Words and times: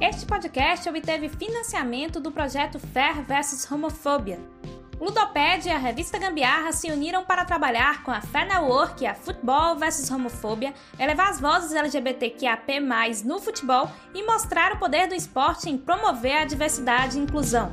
Este 0.00 0.24
podcast 0.24 0.88
obteve 0.88 1.28
financiamento 1.28 2.18
do 2.18 2.32
projeto 2.32 2.78
Fair 2.78 3.22
vs 3.22 3.70
Homofobia. 3.70 4.40
O 4.98 5.04
Ludoped 5.04 5.68
e 5.68 5.70
a 5.70 5.76
revista 5.76 6.18
Gambiarra 6.18 6.72
se 6.72 6.90
uniram 6.90 7.22
para 7.22 7.44
trabalhar 7.44 8.02
com 8.02 8.10
a 8.10 8.22
Fair 8.22 8.48
Network 8.48 9.04
e 9.04 9.06
a 9.06 9.14
Futebol 9.14 9.76
vs 9.76 10.10
Homofobia, 10.10 10.72
elevar 10.98 11.28
as 11.28 11.38
vozes 11.38 11.74
LGBTQAP+, 11.74 12.80
no 13.26 13.38
futebol 13.38 13.90
e 14.14 14.22
mostrar 14.24 14.72
o 14.72 14.78
poder 14.78 15.06
do 15.06 15.14
esporte 15.14 15.68
em 15.68 15.76
promover 15.76 16.38
a 16.38 16.44
diversidade 16.46 17.18
e 17.18 17.20
inclusão. 17.20 17.70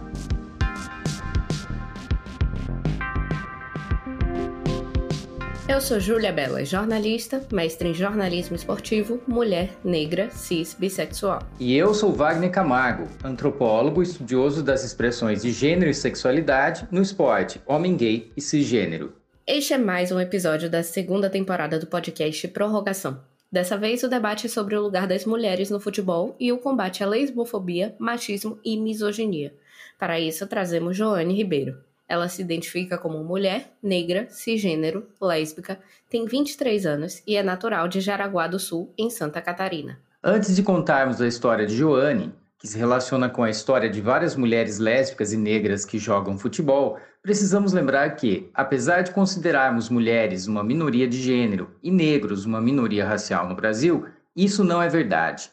Eu 5.69 5.81
sou 5.81 5.99
Júlia 5.99 6.31
Bela, 6.31 6.63
jornalista, 6.63 7.45
mestre 7.51 7.89
em 7.89 7.93
jornalismo 7.93 8.55
esportivo, 8.55 9.21
mulher, 9.27 9.69
negra, 9.83 10.29
cis, 10.29 10.73
bissexual. 10.73 11.41
E 11.59 11.75
eu 11.75 11.93
sou 11.93 12.13
Wagner 12.13 12.49
Camargo, 12.49 13.09
antropólogo, 13.21 14.01
estudioso 14.01 14.63
das 14.63 14.85
expressões 14.85 15.41
de 15.41 15.51
gênero 15.51 15.91
e 15.91 15.93
sexualidade 15.93 16.87
no 16.89 17.01
esporte, 17.01 17.61
homem 17.65 17.97
gay 17.97 18.31
e 18.37 18.39
cisgênero. 18.39 19.11
Este 19.45 19.73
é 19.73 19.77
mais 19.77 20.09
um 20.09 20.21
episódio 20.21 20.69
da 20.69 20.81
segunda 20.83 21.29
temporada 21.29 21.77
do 21.77 21.85
podcast 21.85 22.47
Prorrogação. 22.47 23.21
Dessa 23.51 23.77
vez, 23.77 24.01
o 24.03 24.07
debate 24.07 24.45
é 24.45 24.49
sobre 24.49 24.77
o 24.77 24.81
lugar 24.81 25.05
das 25.05 25.25
mulheres 25.25 25.69
no 25.69 25.81
futebol 25.81 26.33
e 26.39 26.49
o 26.49 26.59
combate 26.59 27.03
à 27.03 27.07
lesbofobia, 27.07 27.93
machismo 27.99 28.57
e 28.63 28.77
misoginia. 28.77 29.53
Para 29.99 30.17
isso, 30.17 30.47
trazemos 30.47 30.95
Joane 30.95 31.35
Ribeiro. 31.35 31.86
Ela 32.07 32.29
se 32.29 32.41
identifica 32.41 32.97
como 32.97 33.23
mulher, 33.23 33.73
negra, 33.83 34.27
cisgênero, 34.29 35.07
lésbica, 35.21 35.79
tem 36.09 36.25
23 36.25 36.85
anos 36.85 37.21
e 37.27 37.35
é 37.35 37.43
natural 37.43 37.87
de 37.87 37.99
Jaraguá 37.99 38.47
do 38.47 38.57
Sul, 38.57 38.93
em 38.97 39.09
Santa 39.09 39.41
Catarina. 39.41 39.99
Antes 40.23 40.55
de 40.55 40.63
contarmos 40.63 41.21
a 41.21 41.27
história 41.27 41.65
de 41.65 41.75
Joane, 41.75 42.33
que 42.59 42.67
se 42.67 42.77
relaciona 42.77 43.29
com 43.29 43.43
a 43.43 43.49
história 43.49 43.89
de 43.89 44.01
várias 44.01 44.35
mulheres 44.35 44.79
lésbicas 44.79 45.31
e 45.31 45.37
negras 45.37 45.85
que 45.85 45.99
jogam 45.99 46.37
futebol, 46.37 46.97
precisamos 47.21 47.73
lembrar 47.73 48.15
que, 48.15 48.49
apesar 48.53 49.01
de 49.01 49.11
considerarmos 49.11 49.89
mulheres 49.89 50.47
uma 50.47 50.63
minoria 50.63 51.07
de 51.07 51.21
gênero 51.21 51.75
e 51.83 51.91
negros 51.91 52.45
uma 52.45 52.61
minoria 52.61 53.05
racial 53.05 53.47
no 53.47 53.55
Brasil, 53.55 54.07
isso 54.35 54.63
não 54.63 54.81
é 54.81 54.87
verdade. 54.89 55.51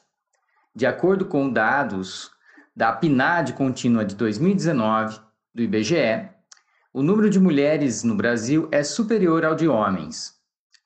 De 0.74 0.86
acordo 0.86 1.26
com 1.26 1.50
dados 1.50 2.30
da 2.74 2.92
PNAD 2.92 3.52
contínua 3.52 4.04
de 4.04 4.14
2019, 4.14 5.20
do 5.54 5.62
IBGE, 5.62 6.28
o 6.94 7.02
número 7.02 7.28
de 7.28 7.38
mulheres 7.40 8.04
no 8.04 8.14
Brasil 8.14 8.68
é 8.70 8.84
superior 8.84 9.44
ao 9.44 9.56
de 9.56 9.66
homens. 9.66 10.34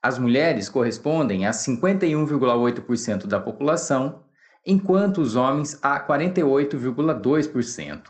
As 0.02 0.18
mulheres 0.18 0.70
correspondem 0.70 1.44
a 1.44 1.50
51,8% 1.50 3.26
da 3.26 3.38
população, 3.38 4.22
enquanto 4.64 5.18
os 5.18 5.36
homens 5.36 5.78
a 5.82 6.00
48,2%. 6.00 8.04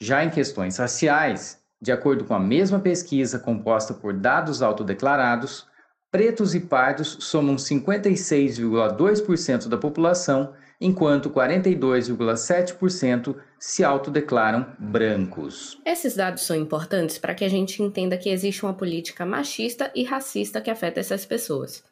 Já 0.00 0.24
em 0.24 0.30
questões 0.30 0.78
raciais, 0.78 1.60
de 1.78 1.92
acordo 1.92 2.24
com 2.24 2.32
a 2.32 2.40
mesma 2.40 2.80
pesquisa 2.80 3.38
composta 3.38 3.92
por 3.92 4.14
dados 4.14 4.62
autodeclarados, 4.62 5.66
pretos 6.10 6.54
e 6.54 6.60
pardos 6.60 7.18
somam 7.20 7.56
56,2% 7.56 9.68
da 9.68 9.76
população 9.76 10.54
enquanto 10.82 11.30
42,7% 11.30 13.36
se 13.56 13.84
autodeclaram 13.84 14.66
brancos. 14.76 15.78
Esses 15.86 16.16
dados 16.16 16.42
são 16.42 16.56
importantes 16.56 17.18
para 17.18 17.34
que 17.34 17.44
a 17.44 17.48
gente 17.48 17.80
entenda 17.80 18.18
que 18.18 18.28
existe 18.28 18.64
uma 18.64 18.74
política 18.74 19.24
machista 19.24 19.92
e 19.94 20.02
racista 20.02 20.60
que 20.60 20.70
afeta 20.70 20.98
essas 20.98 21.24
pessoas. 21.24 21.84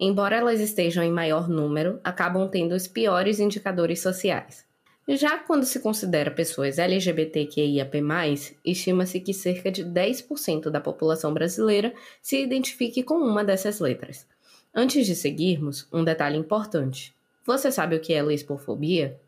Embora 0.00 0.36
elas 0.36 0.60
estejam 0.60 1.04
em 1.04 1.12
maior 1.12 1.46
número, 1.46 2.00
acabam 2.02 2.48
tendo 2.48 2.74
os 2.74 2.88
piores 2.88 3.38
indicadores 3.38 4.00
sociais. 4.00 4.66
Já 5.06 5.38
quando 5.38 5.64
se 5.64 5.80
considera 5.80 6.30
pessoas 6.30 6.78
LGBTQIAP+, 6.78 8.02
estima-se 8.64 9.20
que 9.20 9.34
cerca 9.34 9.70
de 9.70 9.84
10% 9.84 10.70
da 10.70 10.80
população 10.80 11.34
brasileira 11.34 11.92
se 12.22 12.42
identifique 12.42 13.02
com 13.02 13.16
uma 13.16 13.44
dessas 13.44 13.80
letras. 13.80 14.26
Antes 14.74 15.06
de 15.06 15.14
seguirmos, 15.14 15.86
um 15.92 16.02
detalhe 16.02 16.38
importante. 16.38 17.17
Você 17.48 17.72
sabe 17.72 17.96
o 17.96 18.00
que 18.00 18.12
é 18.12 18.22
lesbofobia? 18.22 19.18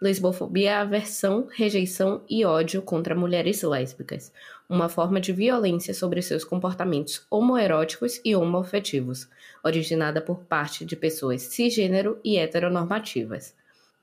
Lesbofobia 0.00 0.70
é 0.70 0.74
aversão, 0.76 1.46
rejeição 1.52 2.22
e 2.26 2.42
ódio 2.42 2.80
contra 2.80 3.14
mulheres 3.14 3.60
lésbicas, 3.60 4.32
uma 4.66 4.88
forma 4.88 5.20
de 5.20 5.30
violência 5.30 5.92
sobre 5.92 6.22
seus 6.22 6.42
comportamentos 6.42 7.26
homoeróticos 7.30 8.18
e 8.24 8.34
homoafetivos, 8.34 9.28
originada 9.62 10.22
por 10.22 10.38
parte 10.44 10.86
de 10.86 10.96
pessoas 10.96 11.42
cisgênero 11.42 12.18
e 12.24 12.38
heteronormativas. 12.38 13.54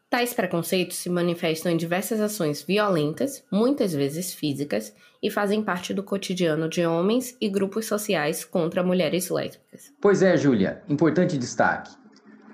Tais 0.08 0.36
preconceitos 0.36 0.98
se 0.98 1.10
manifestam 1.10 1.72
em 1.72 1.78
diversas 1.78 2.22
ações 2.22 2.62
violentas, 2.62 3.44
muitas 3.52 3.92
vezes 3.92 4.36
físicas, 4.36 4.94
e 5.20 5.32
fazem 5.32 5.64
parte 5.64 5.96
do 5.96 6.04
cotidiano 6.04 6.70
de 6.70 6.86
homens 6.86 7.36
e 7.42 7.50
grupos 7.50 7.88
sociais 7.88 8.46
contra 8.46 8.84
mulheres 8.84 9.32
lésbicas. 9.32 9.92
Pois 10.00 10.22
é, 10.22 10.38
Júlia, 10.38 10.84
importante 10.88 11.40
destaque. 11.40 12.06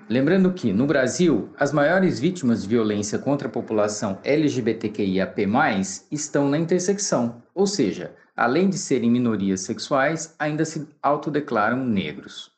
Lembrando 0.08 0.52
que, 0.52 0.70
no 0.70 0.86
Brasil, 0.86 1.50
as 1.58 1.72
maiores 1.72 2.20
vítimas 2.20 2.62
de 2.62 2.68
violência 2.68 3.18
contra 3.18 3.48
a 3.48 3.50
população 3.50 4.18
LGBTQIAP+, 4.22 5.46
estão 6.12 6.48
na 6.48 6.58
intersecção, 6.58 7.42
ou 7.54 7.66
seja, 7.66 8.14
além 8.36 8.68
de 8.68 8.76
serem 8.76 9.10
minorias 9.10 9.62
sexuais, 9.62 10.34
ainda 10.38 10.64
se 10.66 10.86
autodeclaram 11.02 11.86
negros. 11.86 12.50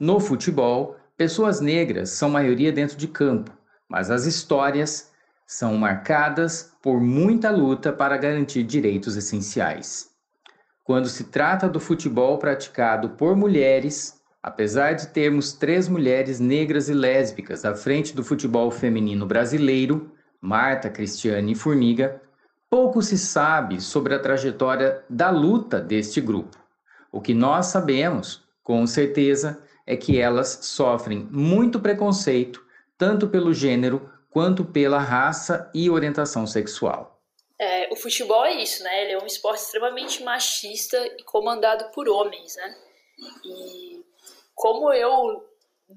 No 0.00 0.18
futebol, 0.18 0.96
pessoas 1.16 1.60
negras 1.60 2.10
são 2.10 2.28
maioria 2.28 2.72
dentro 2.72 2.96
de 2.96 3.06
campo, 3.06 3.52
mas 3.88 4.10
as 4.10 4.26
histórias 4.26 5.12
são 5.46 5.76
marcadas 5.76 6.72
por 6.82 7.00
muita 7.00 7.50
luta 7.50 7.92
para 7.92 8.16
garantir 8.16 8.64
direitos 8.64 9.16
essenciais. 9.16 10.10
Quando 10.82 11.08
se 11.08 11.24
trata 11.24 11.68
do 11.68 11.78
futebol 11.78 12.36
praticado 12.38 13.10
por 13.10 13.36
mulheres, 13.36 14.20
Apesar 14.44 14.92
de 14.92 15.06
termos 15.06 15.54
três 15.54 15.88
mulheres 15.88 16.38
negras 16.38 16.90
e 16.90 16.92
lésbicas 16.92 17.64
à 17.64 17.74
frente 17.74 18.14
do 18.14 18.22
futebol 18.22 18.70
feminino 18.70 19.24
brasileiro, 19.24 20.14
Marta, 20.38 20.90
Cristiane 20.90 21.52
e 21.52 21.54
Formiga, 21.54 22.20
pouco 22.68 23.00
se 23.00 23.16
sabe 23.16 23.80
sobre 23.80 24.14
a 24.14 24.18
trajetória 24.18 25.02
da 25.08 25.30
luta 25.30 25.80
deste 25.80 26.20
grupo. 26.20 26.58
O 27.10 27.22
que 27.22 27.32
nós 27.32 27.68
sabemos, 27.68 28.42
com 28.62 28.86
certeza, 28.86 29.62
é 29.86 29.96
que 29.96 30.20
elas 30.20 30.58
sofrem 30.60 31.26
muito 31.32 31.80
preconceito, 31.80 32.62
tanto 32.98 33.28
pelo 33.28 33.54
gênero 33.54 34.12
quanto 34.28 34.62
pela 34.62 34.98
raça 34.98 35.70
e 35.74 35.88
orientação 35.88 36.46
sexual. 36.46 37.18
É, 37.58 37.90
o 37.90 37.96
futebol 37.96 38.44
é 38.44 38.62
isso, 38.62 38.84
né? 38.84 39.04
Ele 39.04 39.12
é 39.12 39.22
um 39.22 39.26
esporte 39.26 39.62
extremamente 39.62 40.22
machista 40.22 40.98
e 41.18 41.22
comandado 41.22 41.90
por 41.94 42.06
homens, 42.10 42.56
né? 42.56 42.76
E 43.42 43.93
como 44.54 44.92
eu 44.92 45.44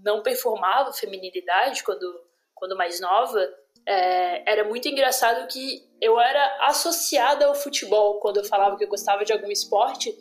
não 0.04 0.22
performava 0.22 0.92
feminilidade 0.94 1.84
quando, 1.84 2.22
quando 2.54 2.76
mais 2.76 3.00
nova, 3.00 3.40
é, 3.86 4.52
era 4.52 4.64
muito 4.64 4.88
engraçado 4.88 5.48
que 5.48 5.88
eu 6.02 6.20
era 6.20 6.68
associada 6.68 7.46
ao 7.46 7.56
futebol 7.56 8.20
quando 8.20 8.38
eu 8.38 8.44
falava 8.44 8.78
que 8.78 8.84
eu 8.84 8.90
gostava 8.90 9.24
de 9.24 9.32
algum 9.32 9.50
esporte. 9.50 10.14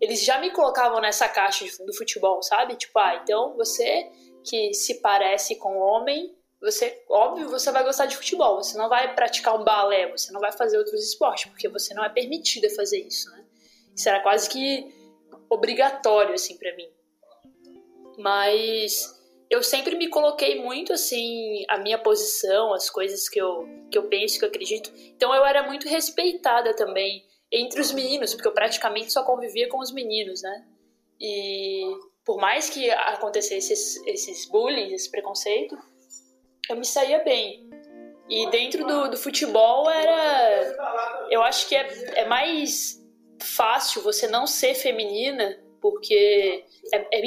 Eles 0.00 0.24
já 0.24 0.38
me 0.38 0.50
colocavam 0.50 1.00
nessa 1.00 1.28
caixa 1.28 1.64
do 1.84 1.94
futebol, 1.94 2.42
sabe? 2.42 2.74
Tipo, 2.74 2.98
ah, 2.98 3.20
então 3.22 3.56
você 3.56 4.10
que 4.44 4.74
se 4.74 5.00
parece 5.00 5.54
com 5.56 5.78
homem, 5.78 6.36
você, 6.60 7.04
óbvio, 7.08 7.48
você 7.48 7.70
vai 7.70 7.84
gostar 7.84 8.06
de 8.06 8.16
futebol. 8.16 8.62
Você 8.62 8.76
não 8.76 8.88
vai 8.88 9.14
praticar 9.14 9.58
um 9.58 9.64
balé, 9.64 10.10
você 10.10 10.32
não 10.32 10.40
vai 10.40 10.52
fazer 10.52 10.78
outros 10.78 11.04
esportes, 11.04 11.46
porque 11.50 11.68
você 11.68 11.94
não 11.94 12.04
é 12.04 12.08
permitida 12.08 12.68
fazer 12.70 13.00
isso, 13.00 13.30
né? 13.30 13.44
Isso 13.94 14.08
era 14.08 14.20
quase 14.20 14.48
que 14.48 14.92
obrigatório, 15.48 16.34
assim, 16.34 16.56
para 16.56 16.74
mim. 16.74 16.88
Mas 18.18 19.20
eu 19.50 19.62
sempre 19.62 19.96
me 19.96 20.08
coloquei 20.08 20.62
muito 20.62 20.92
assim 20.92 21.64
a 21.68 21.78
minha 21.78 21.98
posição, 21.98 22.72
as 22.72 22.88
coisas 22.88 23.28
que 23.28 23.38
eu, 23.38 23.68
que 23.90 23.98
eu 23.98 24.04
penso, 24.08 24.38
que 24.38 24.44
eu 24.44 24.48
acredito. 24.48 24.90
Então 25.14 25.34
eu 25.34 25.44
era 25.44 25.62
muito 25.62 25.88
respeitada 25.88 26.74
também 26.74 27.24
entre 27.50 27.80
os 27.80 27.92
meninos, 27.92 28.34
porque 28.34 28.48
eu 28.48 28.54
praticamente 28.54 29.12
só 29.12 29.22
convivia 29.22 29.68
com 29.68 29.78
os 29.78 29.92
meninos, 29.92 30.42
né? 30.42 30.64
E 31.20 31.82
por 32.24 32.38
mais 32.38 32.70
que 32.70 32.90
acontecesse 32.90 33.72
esses, 33.72 34.06
esses 34.06 34.48
bullying, 34.48 34.94
esse 34.94 35.10
preconceito, 35.10 35.76
eu 36.68 36.76
me 36.76 36.86
saía 36.86 37.18
bem. 37.22 37.68
E 38.28 38.48
dentro 38.50 38.86
do, 38.86 39.10
do 39.10 39.16
futebol 39.18 39.90
era. 39.90 41.26
Eu 41.30 41.42
acho 41.42 41.68
que 41.68 41.76
é, 41.76 42.20
é 42.20 42.24
mais 42.24 42.98
fácil 43.38 44.00
você 44.02 44.26
não 44.26 44.46
ser 44.46 44.74
feminina 44.74 45.62
porque 45.82 46.64
é, 46.94 47.18
é 47.18 47.22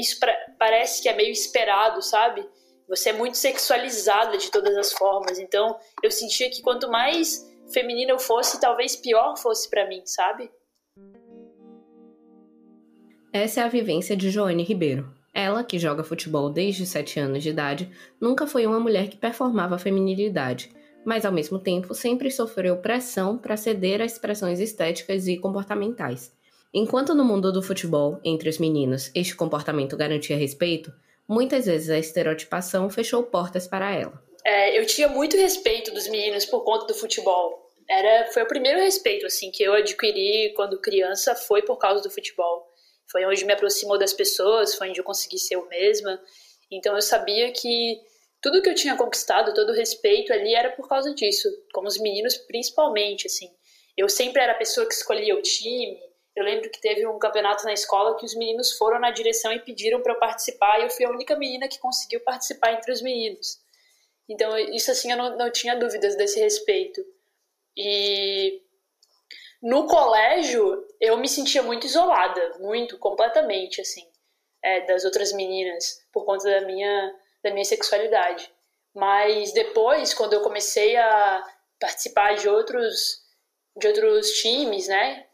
parece 0.58 1.04
que 1.04 1.10
é 1.10 1.14
meio 1.14 1.32
esperado, 1.32 2.02
sabe? 2.02 2.44
Você 2.88 3.10
é 3.10 3.14
muito 3.14 3.38
sexualizada 3.38 4.38
de 4.38 4.50
todas 4.50 4.76
as 4.78 4.94
formas. 4.94 5.38
Então, 5.38 5.78
eu 6.02 6.10
sentia 6.10 6.50
que 6.50 6.62
quanto 6.62 6.90
mais 6.90 7.46
feminina 7.72 8.12
eu 8.12 8.20
fosse, 8.20 8.60
talvez 8.60 8.96
pior 8.96 9.36
fosse 9.38 9.70
para 9.70 9.88
mim, 9.88 10.02
sabe? 10.06 10.50
Essa 13.34 13.62
é 13.62 13.64
a 13.64 13.68
vivência 13.68 14.16
de 14.16 14.30
Joane 14.30 14.64
Ribeiro. 14.64 15.14
Ela, 15.34 15.66
que 15.66 15.78
joga 15.78 16.06
futebol 16.06 16.50
desde 16.50 16.86
7 16.86 17.20
anos 17.20 17.44
de 17.44 17.50
idade, 17.50 17.92
nunca 18.22 18.48
foi 18.48 18.66
uma 18.66 18.80
mulher 18.80 19.10
que 19.10 19.18
performava 19.18 19.76
a 19.76 19.80
feminilidade, 19.80 20.72
mas 21.06 21.26
ao 21.26 21.34
mesmo 21.34 21.60
tempo 21.60 21.94
sempre 21.94 22.32
sofreu 22.32 22.78
pressão 22.78 23.38
para 23.38 23.58
ceder 23.58 24.00
a 24.00 24.06
expressões 24.06 24.62
estéticas 24.62 25.28
e 25.28 25.38
comportamentais. 25.38 26.32
Enquanto 26.78 27.16
no 27.16 27.24
mundo 27.24 27.54
do 27.54 27.62
futebol, 27.62 28.20
entre 28.22 28.50
os 28.50 28.58
meninos, 28.58 29.10
este 29.16 29.34
comportamento 29.34 29.96
garantia 29.96 30.36
respeito, 30.36 30.92
muitas 31.26 31.68
vezes 31.68 31.90
a 31.90 31.98
estereotipação 31.98 32.90
fechou 32.90 33.24
portas 33.24 33.66
para 33.66 33.96
ela. 33.96 34.22
É, 34.44 34.78
eu 34.78 34.86
tinha 34.86 35.08
muito 35.08 35.38
respeito 35.38 35.94
dos 35.94 36.06
meninos 36.10 36.46
por 36.46 36.66
conta 36.66 36.86
do 36.86 36.94
futebol. 36.94 37.72
Era, 37.90 38.30
foi 38.34 38.44
o 38.44 38.48
primeiro 38.48 38.82
respeito 38.82 39.26
assim 39.26 39.52
que 39.52 39.64
eu 39.64 39.74
adquiri 39.74 40.54
quando 40.54 40.82
criança 40.82 41.34
foi 41.34 41.62
por 41.62 41.78
causa 41.78 42.04
do 42.04 42.12
futebol. 42.12 42.68
Foi 43.10 43.24
onde 43.24 43.46
me 43.46 43.54
aproximou 43.54 43.98
das 43.98 44.12
pessoas, 44.12 44.76
foi 44.76 44.90
onde 44.90 45.00
eu 45.00 45.06
consegui 45.06 45.40
ser 45.40 45.56
eu 45.56 45.66
mesma. 45.70 46.22
Então 46.70 46.94
eu 46.94 47.02
sabia 47.02 47.54
que 47.54 48.02
tudo 48.42 48.62
que 48.62 48.68
eu 48.68 48.76
tinha 48.76 48.98
conquistado, 48.98 49.54
todo 49.54 49.70
o 49.70 49.76
respeito 49.76 50.34
ali 50.34 50.54
era 50.54 50.72
por 50.72 50.90
causa 50.90 51.16
disso, 51.16 51.48
com 51.74 51.88
os 51.88 51.98
meninos 51.98 52.36
principalmente, 52.36 53.28
assim. 53.28 53.48
Eu 53.96 54.10
sempre 54.10 54.42
era 54.42 54.52
a 54.52 54.58
pessoa 54.58 54.86
que 54.86 54.94
escolhia 54.94 55.38
o 55.38 55.42
time. 55.42 55.98
Eu 56.36 56.44
lembro 56.44 56.70
que 56.70 56.82
teve 56.82 57.08
um 57.08 57.18
campeonato 57.18 57.64
na 57.64 57.74
escola 57.74 58.18
que 58.18 58.26
os 58.26 58.36
meninos 58.36 58.74
foram 58.78 59.00
na 59.00 59.10
direção 59.10 59.54
e 59.54 59.60
pediram 59.60 60.02
para 60.02 60.14
eu 60.14 60.20
participar, 60.20 60.80
e 60.80 60.84
eu 60.84 60.90
fui 60.90 61.06
a 61.06 61.10
única 61.10 61.36
menina 61.38 61.68
que 61.68 61.80
conseguiu 61.80 62.20
participar 62.22 62.74
entre 62.74 62.92
os 62.92 63.02
meninos. 63.02 63.60
Então, 64.28 64.58
isso 64.58 64.92
assim, 64.92 65.12
eu 65.12 65.18
não, 65.18 65.38
não 65.38 65.52
tinha 65.52 65.76
dúvidas 65.76 66.16
desse 66.16 66.40
respeito. 66.40 67.06
E 67.78 68.62
no 69.62 69.88
colégio, 69.88 70.86
eu 71.00 71.18
me 71.18 71.28
sentia 71.30 71.64
muito 71.64 71.86
isolada, 71.86 72.58
muito, 72.60 72.98
completamente, 72.98 73.80
assim, 73.80 74.06
é, 74.62 74.82
das 74.82 75.06
outras 75.06 75.32
meninas, 75.32 76.06
por 76.12 76.26
conta 76.26 76.50
da 76.50 76.62
minha, 76.62 77.16
da 77.44 77.52
minha 77.52 77.66
sexualidade. 77.66 78.52
Mas 78.94 79.54
depois, 79.54 80.14
quando 80.14 80.34
eu 80.34 80.42
comecei 80.42 80.98
a 80.98 81.44
participar 81.80 82.36
de 82.36 82.50
outros, 82.50 83.22
de 83.78 83.88
outros 83.88 84.32
times, 84.32 84.88
né, 84.88 85.26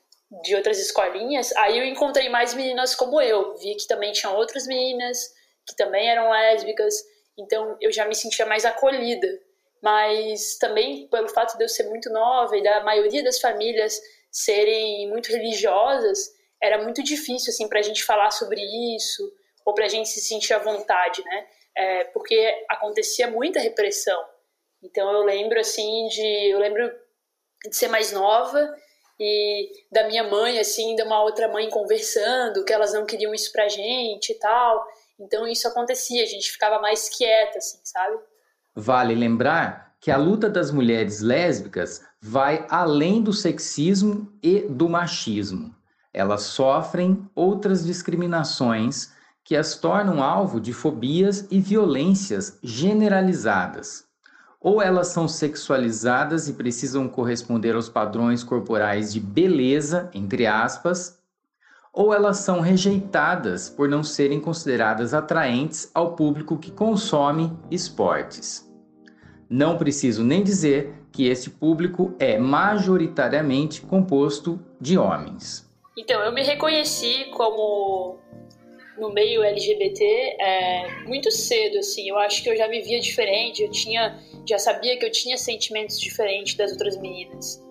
de 0.43 0.55
outras 0.55 0.79
escolinhas, 0.79 1.51
aí 1.57 1.77
eu 1.77 1.85
encontrei 1.85 2.29
mais 2.29 2.53
meninas 2.53 2.95
como 2.95 3.19
eu. 3.19 3.55
Vi 3.57 3.75
que 3.75 3.87
também 3.87 4.13
tinham 4.13 4.35
outras 4.35 4.65
meninas 4.65 5.33
que 5.67 5.75
também 5.75 6.09
eram 6.09 6.31
lésbicas, 6.31 6.95
então 7.37 7.77
eu 7.81 7.91
já 7.91 8.05
me 8.05 8.15
sentia 8.15 8.45
mais 8.45 8.65
acolhida. 8.65 9.27
Mas 9.81 10.57
também 10.57 11.07
pelo 11.07 11.27
fato 11.27 11.57
de 11.57 11.63
eu 11.63 11.69
ser 11.69 11.83
muito 11.83 12.09
nova 12.09 12.55
e 12.55 12.63
da 12.63 12.81
maioria 12.83 13.23
das 13.23 13.39
famílias 13.39 13.99
serem 14.31 15.09
muito 15.09 15.31
religiosas, 15.31 16.31
era 16.61 16.81
muito 16.81 17.03
difícil 17.03 17.49
assim 17.49 17.67
para 17.67 17.79
a 17.79 17.83
gente 17.83 18.03
falar 18.03 18.31
sobre 18.31 18.61
isso 18.95 19.33
ou 19.65 19.73
para 19.73 19.85
a 19.85 19.89
gente 19.89 20.07
se 20.07 20.21
sentir 20.21 20.53
à 20.53 20.59
vontade, 20.59 21.23
né? 21.25 21.47
É, 21.75 22.03
porque 22.05 22.65
acontecia 22.69 23.27
muita 23.27 23.59
repressão. 23.59 24.23
Então 24.81 25.11
eu 25.11 25.23
lembro 25.23 25.59
assim 25.59 26.07
de, 26.07 26.51
eu 26.51 26.59
lembro 26.59 26.91
de 27.65 27.75
ser 27.75 27.87
mais 27.87 28.11
nova 28.11 28.73
e 29.23 29.69
da 29.91 30.07
minha 30.07 30.23
mãe 30.23 30.57
assim, 30.57 30.95
de 30.95 31.03
uma 31.03 31.21
outra 31.21 31.47
mãe 31.47 31.69
conversando 31.69 32.65
que 32.65 32.73
elas 32.73 32.91
não 32.91 33.05
queriam 33.05 33.35
isso 33.35 33.51
pra 33.51 33.69
gente 33.69 34.31
e 34.31 34.39
tal. 34.39 34.83
Então 35.19 35.47
isso 35.47 35.67
acontecia, 35.67 36.23
a 36.23 36.25
gente 36.25 36.51
ficava 36.51 36.79
mais 36.79 37.07
quieta 37.07 37.59
assim, 37.59 37.79
sabe? 37.83 38.17
Vale 38.75 39.13
lembrar 39.13 39.95
que 39.99 40.09
a 40.09 40.17
luta 40.17 40.49
das 40.49 40.71
mulheres 40.71 41.21
lésbicas 41.21 42.01
vai 42.19 42.65
além 42.67 43.21
do 43.21 43.31
sexismo 43.31 44.33
e 44.41 44.61
do 44.61 44.89
machismo. 44.89 45.75
Elas 46.11 46.41
sofrem 46.41 47.29
outras 47.35 47.85
discriminações 47.85 49.11
que 49.43 49.55
as 49.55 49.75
tornam 49.75 50.23
alvo 50.23 50.59
de 50.59 50.73
fobias 50.73 51.47
e 51.51 51.59
violências 51.59 52.57
generalizadas. 52.63 54.10
Ou 54.61 54.79
elas 54.79 55.07
são 55.07 55.27
sexualizadas 55.27 56.47
e 56.47 56.53
precisam 56.53 57.09
corresponder 57.09 57.73
aos 57.73 57.89
padrões 57.89 58.43
corporais 58.43 59.11
de 59.11 59.19
beleza, 59.19 60.11
entre 60.13 60.45
aspas, 60.45 61.19
ou 61.91 62.13
elas 62.13 62.37
são 62.37 62.61
rejeitadas 62.61 63.69
por 63.69 63.89
não 63.89 64.03
serem 64.03 64.39
consideradas 64.39 65.15
atraentes 65.15 65.89
ao 65.95 66.15
público 66.15 66.57
que 66.57 66.69
consome 66.69 67.51
esportes. 67.71 68.71
Não 69.49 69.77
preciso 69.77 70.23
nem 70.23 70.43
dizer 70.43 70.93
que 71.11 71.27
este 71.27 71.49
público 71.49 72.13
é 72.19 72.37
majoritariamente 72.37 73.81
composto 73.81 74.59
de 74.79 74.97
homens. 74.97 75.69
Então, 75.97 76.21
eu 76.21 76.31
me 76.31 76.41
reconheci 76.41 77.25
como 77.35 78.17
no 78.97 79.11
meio 79.11 79.43
LGBT 79.43 80.03
é, 80.39 81.03
muito 81.05 81.31
cedo, 81.31 81.79
assim. 81.79 82.09
Eu 82.09 82.17
acho 82.17 82.43
que 82.43 82.49
eu 82.49 82.55
já 82.55 82.67
me 82.67 82.81
via 82.81 82.99
diferente, 82.99 83.63
eu 83.63 83.71
tinha, 83.71 84.19
já 84.47 84.57
sabia 84.57 84.97
que 84.97 85.05
eu 85.05 85.11
tinha 85.11 85.37
sentimentos 85.37 85.99
diferentes 85.99 86.55
das 86.55 86.71
outras 86.71 86.97
meninas. 86.97 87.61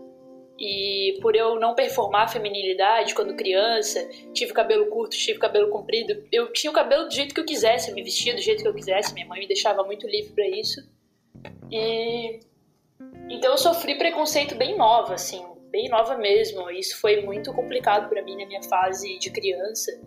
E 0.59 1.19
por 1.23 1.35
eu 1.35 1.59
não 1.59 1.75
performar 1.75 2.25
a 2.25 2.29
feminilidade 2.29 3.15
quando 3.15 3.35
criança, 3.35 4.07
tive 4.35 4.53
cabelo 4.53 4.87
curto, 4.87 5.17
tive 5.17 5.39
cabelo 5.39 5.71
comprido, 5.71 6.23
eu 6.31 6.53
tinha 6.53 6.71
o 6.71 6.75
cabelo 6.75 7.07
do 7.07 7.15
jeito 7.15 7.35
que 7.35 7.41
eu 7.41 7.47
quisesse, 7.47 7.89
eu 7.89 7.95
me 7.95 8.03
vestia 8.03 8.35
do 8.35 8.43
jeito 8.43 8.63
que 8.63 8.69
eu 8.69 8.75
quisesse, 8.75 9.15
minha 9.15 9.27
mãe 9.27 9.41
me 9.41 9.47
deixava 9.47 9.83
muito 9.85 10.07
livre 10.07 10.33
para 10.33 10.47
isso. 10.47 10.87
E 11.73 12.41
então 13.31 13.53
eu 13.53 13.59
sofri 13.59 13.97
preconceito 13.97 14.55
bem 14.55 14.77
nova, 14.77 15.15
assim, 15.15 15.43
bem 15.71 15.89
nova 15.89 16.19
mesmo. 16.19 16.71
Isso 16.71 17.01
foi 17.01 17.23
muito 17.23 17.53
complicado 17.55 18.09
para 18.11 18.21
mim 18.23 18.37
na 18.37 18.47
minha 18.47 18.63
fase 18.63 19.19
de 19.19 19.31
criança, 19.31 19.99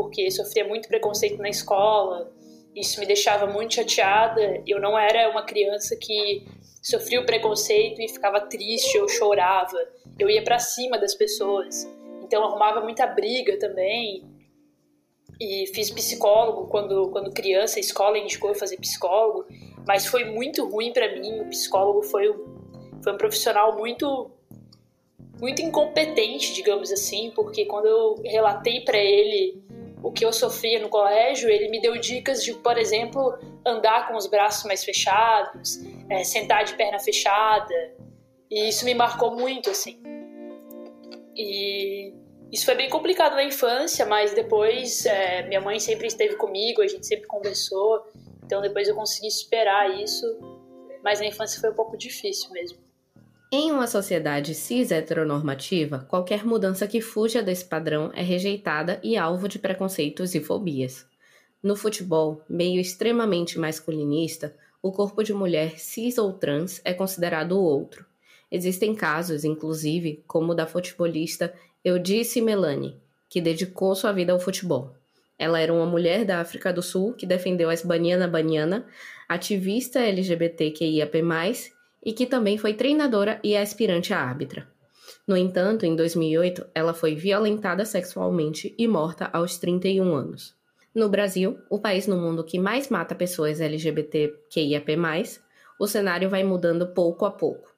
porque 0.00 0.30
sofria 0.30 0.66
muito 0.66 0.88
preconceito 0.88 1.36
na 1.42 1.50
escola. 1.50 2.32
Isso 2.74 2.98
me 2.98 3.04
deixava 3.04 3.46
muito 3.46 3.74
chateada. 3.74 4.62
Eu 4.66 4.80
não 4.80 4.98
era 4.98 5.28
uma 5.30 5.42
criança 5.42 5.94
que 5.94 6.46
sofria 6.82 7.20
o 7.20 7.26
preconceito 7.26 8.00
e 8.00 8.08
ficava 8.08 8.40
triste 8.40 8.98
ou 8.98 9.06
chorava 9.08 9.76
eu 10.18 10.28
ia 10.28 10.42
para 10.42 10.58
cima 10.58 10.98
das 10.98 11.14
pessoas. 11.14 11.88
Então 12.22 12.44
arrumava 12.44 12.80
muita 12.80 13.06
briga 13.06 13.58
também. 13.58 14.22
E 15.40 15.66
fiz 15.68 15.90
psicólogo 15.90 16.68
quando, 16.68 17.08
quando 17.10 17.32
criança, 17.32 17.78
a 17.78 17.80
escola 17.80 18.18
indicou 18.18 18.50
eu 18.50 18.54
fazer 18.54 18.76
psicólogo, 18.76 19.46
mas 19.86 20.04
foi 20.04 20.24
muito 20.24 20.68
ruim 20.68 20.92
para 20.92 21.14
mim. 21.14 21.40
O 21.40 21.48
psicólogo 21.48 22.02
foi 22.02 22.30
um, 22.30 22.44
foi 23.02 23.14
um 23.14 23.16
profissional 23.16 23.76
muito 23.76 24.30
muito 25.40 25.62
incompetente, 25.62 26.52
digamos 26.52 26.92
assim, 26.92 27.32
porque 27.34 27.64
quando 27.64 27.86
eu 27.86 28.20
relatei 28.22 28.82
para 28.82 28.98
ele 28.98 29.64
o 30.02 30.10
que 30.12 30.24
eu 30.24 30.32
sofria 30.32 30.80
no 30.80 30.88
colégio, 30.88 31.48
ele 31.48 31.68
me 31.68 31.80
deu 31.80 31.98
dicas 31.98 32.42
de, 32.42 32.54
por 32.54 32.78
exemplo, 32.78 33.38
andar 33.66 34.08
com 34.08 34.16
os 34.16 34.26
braços 34.26 34.64
mais 34.64 34.84
fechados, 34.84 35.78
é, 36.08 36.24
sentar 36.24 36.64
de 36.64 36.74
perna 36.74 36.98
fechada, 36.98 37.74
e 38.50 38.68
isso 38.68 38.84
me 38.84 38.94
marcou 38.94 39.36
muito, 39.36 39.70
assim. 39.70 40.02
E 41.36 42.14
isso 42.50 42.64
foi 42.64 42.74
bem 42.74 42.90
complicado 42.90 43.34
na 43.34 43.44
infância, 43.44 44.04
mas 44.06 44.34
depois 44.34 45.06
é, 45.06 45.42
minha 45.46 45.60
mãe 45.60 45.78
sempre 45.78 46.06
esteve 46.06 46.36
comigo, 46.36 46.82
a 46.82 46.86
gente 46.86 47.06
sempre 47.06 47.26
conversou, 47.26 48.04
então 48.44 48.60
depois 48.60 48.88
eu 48.88 48.94
consegui 48.94 49.30
superar 49.30 50.00
isso, 50.00 50.26
mas 51.04 51.20
na 51.20 51.26
infância 51.26 51.60
foi 51.60 51.70
um 51.70 51.74
pouco 51.74 51.96
difícil 51.96 52.50
mesmo. 52.50 52.89
Em 53.52 53.72
uma 53.72 53.86
sociedade 53.86 54.54
cis 54.54 54.92
heteronormativa, 54.92 56.06
qualquer 56.08 56.44
mudança 56.44 56.86
que 56.86 57.00
fuja 57.00 57.42
desse 57.42 57.64
padrão 57.64 58.10
é 58.14 58.22
rejeitada 58.22 59.00
e 59.02 59.16
alvo 59.16 59.48
de 59.48 59.58
preconceitos 59.58 60.34
e 60.34 60.40
fobias. 60.40 61.04
No 61.62 61.74
futebol, 61.74 62.42
meio 62.48 62.80
extremamente 62.80 63.58
masculinista, 63.58 64.54
o 64.80 64.92
corpo 64.92 65.22
de 65.22 65.34
mulher 65.34 65.78
cis 65.78 66.16
ou 66.16 66.32
trans 66.32 66.80
é 66.84 66.94
considerado 66.94 67.52
o 67.52 67.62
outro, 67.62 68.06
Existem 68.50 68.96
casos, 68.96 69.44
inclusive, 69.44 70.24
como 70.26 70.52
o 70.52 70.54
da 70.54 70.66
futebolista 70.66 71.54
Eudice 71.84 72.40
Melani, 72.40 72.96
que 73.28 73.40
dedicou 73.40 73.94
sua 73.94 74.12
vida 74.12 74.32
ao 74.32 74.40
futebol. 74.40 74.92
Ela 75.38 75.60
era 75.60 75.72
uma 75.72 75.86
mulher 75.86 76.24
da 76.24 76.40
África 76.40 76.72
do 76.72 76.82
Sul 76.82 77.14
que 77.14 77.24
defendeu 77.24 77.70
as 77.70 77.82
Baniana 77.82 78.26
Baniana, 78.26 78.84
ativista 79.28 80.00
LGBTQIAP+, 80.00 81.22
e 82.04 82.12
que 82.12 82.26
também 82.26 82.56
foi 82.56 82.74
treinadora 82.74 83.40
e 83.42 83.56
aspirante 83.56 84.12
a 84.12 84.20
árbitra. 84.20 84.66
No 85.26 85.36
entanto, 85.36 85.84
em 85.84 85.94
2008, 85.94 86.66
ela 86.74 86.94
foi 86.94 87.14
violentada 87.14 87.84
sexualmente 87.84 88.74
e 88.78 88.88
morta 88.88 89.28
aos 89.32 89.58
31 89.58 90.14
anos. 90.14 90.54
No 90.94 91.08
Brasil, 91.08 91.58
o 91.70 91.78
país 91.78 92.06
no 92.06 92.16
mundo 92.16 92.42
que 92.42 92.58
mais 92.58 92.88
mata 92.88 93.14
pessoas 93.14 93.60
LGBTQIAP+, 93.60 94.96
o 95.78 95.86
cenário 95.86 96.28
vai 96.28 96.42
mudando 96.42 96.88
pouco 96.88 97.24
a 97.24 97.30
pouco. 97.30 97.70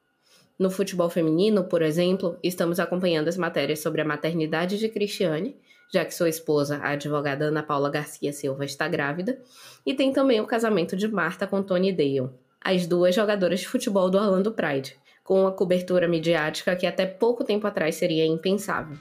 No 0.59 0.71
futebol 0.71 1.11
feminino, 1.11 1.65
por 1.65 1.83
exemplo, 1.83 2.39
estamos 2.43 2.81
acompanhando 2.81 3.29
as 3.29 3.37
matérias 3.37 3.81
sobre 3.81 4.01
a 4.01 4.05
maternidade 4.05 4.79
de 4.79 4.89
Cristiane, 4.89 5.57
já 5.93 6.05
que 6.05 6.15
sua 6.15 6.29
esposa, 6.29 6.79
a 6.79 6.91
advogada 6.91 7.47
Ana 7.47 7.63
Paula 7.63 7.91
Garcia 7.91 8.33
Silva, 8.33 8.65
está 8.65 8.89
grávida, 8.89 9.39
e 9.85 9.93
tem 9.93 10.13
também 10.13 10.41
o 10.41 10.47
casamento 10.47 10.97
de 10.97 11.07
Marta 11.07 11.47
com 11.47 11.63
Tony 11.63 11.93
Dale, 11.93 12.31
as 12.65 12.87
duas 12.87 13.15
jogadoras 13.15 13.61
de 13.61 13.69
futebol 13.69 14.09
do 14.11 14.19
Orlando 14.19 14.53
Pride, 14.53 14.97
com 15.25 15.43
uma 15.43 15.53
cobertura 15.53 16.09
midiática 16.09 16.77
que 16.77 16.87
até 16.87 17.07
pouco 17.07 17.45
tempo 17.45 17.67
atrás 17.67 17.95
seria 17.97 18.27
impensável. 18.27 18.97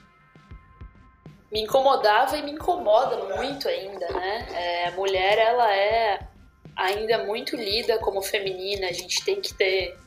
Me 1.51 1.62
incomodava 1.62 2.38
e 2.38 2.44
me 2.44 2.51
incomoda 2.51 3.36
muito 3.36 3.68
ainda, 3.68 4.08
né? 4.12 4.48
É, 4.53 4.88
a 4.88 4.91
mulher, 4.91 5.38
ela 5.38 5.75
é 5.75 6.27
ainda 6.75 7.25
muito 7.25 7.56
lida 7.56 7.98
como 8.00 8.22
feminina, 8.22 8.88
a 8.88 8.94
gente 8.94 9.24
tem 9.25 9.41
que 9.41 9.53
ter 9.53 9.98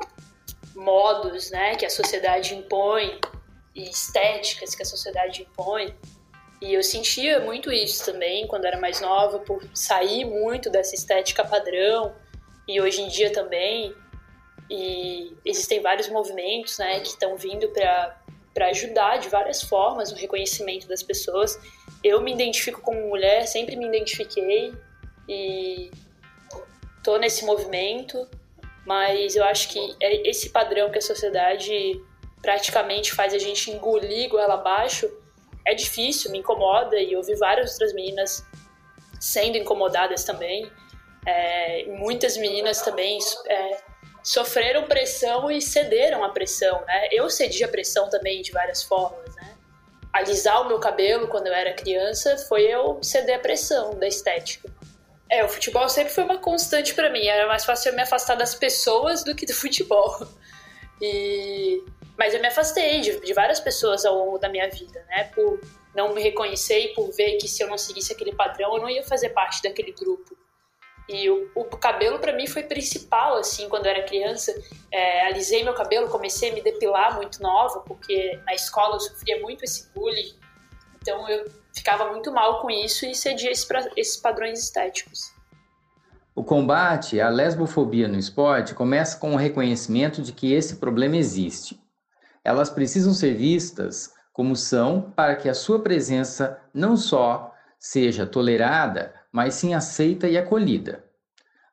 modos, 0.75 1.51
né, 1.51 1.77
que 1.77 1.87
a 1.87 1.91
sociedade 1.91 2.55
impõe 2.55 3.21
e 3.75 3.89
estéticas 3.89 4.75
que 4.75 4.83
a 4.83 4.87
sociedade 4.87 5.43
impõe. 5.43 5.95
E 6.61 6.73
eu 6.73 6.83
sentia 6.83 7.41
muito 7.41 7.71
isso 7.71 8.05
também 8.11 8.47
quando 8.47 8.65
era 8.65 8.81
mais 8.81 9.01
nova, 9.01 9.39
por 9.41 9.63
sair 9.75 10.25
muito 10.25 10.71
dessa 10.71 10.95
estética 10.95 11.45
padrão 11.45 12.15
e 12.67 12.81
hoje 12.81 13.03
em 13.03 13.09
dia 13.09 13.33
também. 13.33 13.95
E 14.71 15.37
existem 15.45 15.81
vários 15.81 16.09
movimentos, 16.09 16.79
né, 16.79 17.01
que 17.01 17.09
estão 17.09 17.37
vindo 17.37 17.69
para 17.69 18.69
ajudar 18.69 19.19
de 19.19 19.29
várias 19.29 19.63
formas 19.63 20.11
no 20.11 20.17
reconhecimento 20.17 20.89
das 20.89 21.03
pessoas. 21.03 21.59
Eu 22.03 22.21
me 22.21 22.33
identifico 22.33 22.81
como 22.81 23.09
mulher, 23.09 23.47
sempre 23.47 23.77
me 23.77 23.87
identifiquei 23.87 24.73
e 25.29 25.91
tô 27.03 27.19
nesse 27.19 27.45
movimento, 27.45 28.27
mas 28.87 29.37
eu 29.37 29.45
acho 29.45 29.69
que 29.69 29.97
é 30.01 30.29
esse 30.29 30.51
padrão 30.51 30.91
que 30.91 30.99
a 30.99 31.03
sociedade 31.03 32.01
praticamente 32.41 33.13
faz 33.13 33.33
a 33.33 33.39
gente 33.39 33.71
engolir 33.71 34.29
goela 34.29 34.55
abaixo 34.55 35.11
é 35.67 35.75
difícil, 35.75 36.31
me 36.31 36.39
incomoda 36.39 36.99
e 36.99 37.13
eu 37.13 37.23
vi 37.23 37.35
várias 37.37 37.73
outras 37.73 37.93
meninas 37.95 38.45
sendo 39.19 39.57
incomodadas 39.57 40.25
também. 40.25 40.71
É, 41.27 41.85
muitas 41.87 42.37
meninas 42.37 42.83
também 42.83 43.19
é, 43.49 43.79
sofreram 44.23 44.85
pressão 44.85 45.51
e 45.51 45.61
cederam 45.61 46.25
à 46.25 46.31
pressão, 46.31 46.83
né? 46.87 47.09
Eu 47.13 47.29
cedi 47.29 47.63
a 47.63 47.69
pressão 47.69 48.09
também 48.09 48.43
de 48.43 48.51
várias 48.51 48.83
formas, 48.83 49.35
né? 49.37 49.55
Alisar 50.13 50.63
o 50.63 50.69
meu 50.69 50.79
cabelo 50.79 51.29
quando 51.29 51.49
eu 51.49 51.53
era 51.53 51.73
criança 51.75 52.39
foi 52.49 52.63
eu 52.63 53.03
ceder 53.03 53.37
a 53.37 53.39
pressão 53.39 53.99
da 53.99 54.07
estética. 54.07 54.73
É, 55.29 55.45
o 55.45 55.49
futebol 55.49 55.89
sempre 55.89 56.13
foi 56.13 56.25
uma 56.25 56.39
constante 56.39 56.95
para 56.95 57.11
mim. 57.11 57.27
Era 57.27 57.47
mais 57.47 57.65
fácil 57.65 57.91
eu 57.91 57.97
me 57.97 58.03
afastar 58.03 58.37
das 58.37 58.55
pessoas 58.55 59.25
do 59.25 59.35
que 59.35 59.47
do 59.47 59.55
futebol. 59.55 60.27
E... 61.03 61.83
Mas 62.17 62.33
eu 62.33 62.41
me 62.41 62.47
afastei 62.47 63.01
de, 63.01 63.19
de 63.21 63.35
várias 63.35 63.59
pessoas 63.59 64.05
ao 64.05 64.15
longo 64.15 64.39
da 64.39 64.49
minha 64.49 64.71
vida, 64.71 65.05
né? 65.09 65.25
Por 65.35 65.61
não 65.95 66.15
me 66.15 66.23
reconhecer 66.23 66.79
e 66.79 66.95
por 66.95 67.11
ver 67.13 67.37
que 67.37 67.49
se 67.49 67.63
eu 67.63 67.69
não 67.69 67.77
seguisse 67.77 68.13
aquele 68.13 68.33
padrão, 68.33 68.77
eu 68.77 68.83
não 68.83 68.89
ia 68.89 69.03
fazer 69.03 69.31
parte 69.31 69.61
daquele 69.63 69.93
grupo. 69.93 70.37
E 71.09 71.29
o, 71.29 71.51
o 71.55 71.65
cabelo 71.65 72.19
para 72.19 72.33
mim 72.33 72.47
foi 72.47 72.63
principal, 72.63 73.37
assim, 73.37 73.69
quando 73.69 73.87
eu 73.87 73.91
era 73.91 74.05
criança. 74.05 74.55
É, 74.91 75.27
alisei 75.27 75.63
meu 75.63 75.75
cabelo, 75.75 76.09
comecei 76.09 76.51
a 76.51 76.55
me 76.55 76.63
depilar 76.63 77.17
muito 77.17 77.43
nova, 77.43 77.81
porque 77.81 78.41
na 78.47 78.55
escola 78.55 78.97
eu 78.97 79.01
sofria 79.01 79.41
muito 79.41 79.65
esse 79.65 79.93
bullying. 79.93 80.35
Então 81.01 81.29
eu 81.29 81.51
ficava 81.75 82.11
muito 82.11 82.33
mal 82.33 82.63
com 82.63 82.71
isso 82.71 83.05
e 83.05 83.15
cedia 83.15 83.51
esses, 83.51 83.69
esses 83.97 84.17
padrões 84.17 84.59
estéticos. 84.59 85.35
O 86.35 86.43
combate 86.43 87.21
à 87.21 87.29
lesbofobia 87.29 88.09
no 88.09 88.19
esporte 88.19 88.75
começa 88.75 89.19
com 89.19 89.35
o 89.35 89.37
reconhecimento 89.37 90.23
de 90.23 90.33
que 90.33 90.53
esse 90.53 90.77
problema 90.77 91.17
existe. 91.17 91.79
Elas 92.43 92.71
precisam 92.71 93.13
ser 93.13 93.35
vistas 93.35 94.13
como 94.33 94.57
são 94.57 95.13
para 95.15 95.37
que 95.37 95.49
a 95.49 95.55
sua 95.55 95.81
presença 95.81 96.61
não 96.73 96.97
só 96.97 97.54
seja 97.85 98.25
tolerada, 98.25 99.13
mas 99.31 99.57
sim 99.57 99.75
aceita 99.75 100.27
e 100.27 100.39
acolhida. 100.39 101.05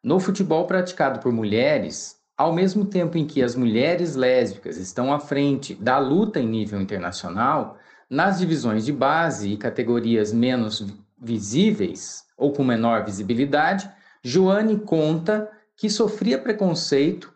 No 0.03 0.20
futebol 0.20 0.68
praticado 0.68 1.22
por 1.22 1.32
mulheres, 1.32 2.18
ao 2.36 2.51
mesmo 2.51 2.84
tempo 2.84 3.18
em 3.18 3.25
que 3.25 3.41
as 3.41 3.56
mulheres 3.56 4.13
lésbicas 4.13 4.75
estão 4.75 5.13
à 5.13 5.22
frente 5.22 5.74
da 5.74 5.98
luta 6.00 6.38
em 6.38 6.46
nível 6.46 6.82
internacional, 6.82 7.77
nas 8.10 8.39
divisões 8.39 8.84
de 8.84 8.91
base 8.91 9.53
e 9.53 9.58
categorias 9.58 10.34
menos 10.34 10.86
visíveis 11.18 12.25
ou 12.36 12.51
com 12.51 12.62
menor 12.62 13.06
visibilidade, 13.06 13.89
Joane 14.22 14.82
conta 14.82 15.50
que 15.77 15.89
sofria 15.89 16.38
preconceito, 16.38 17.34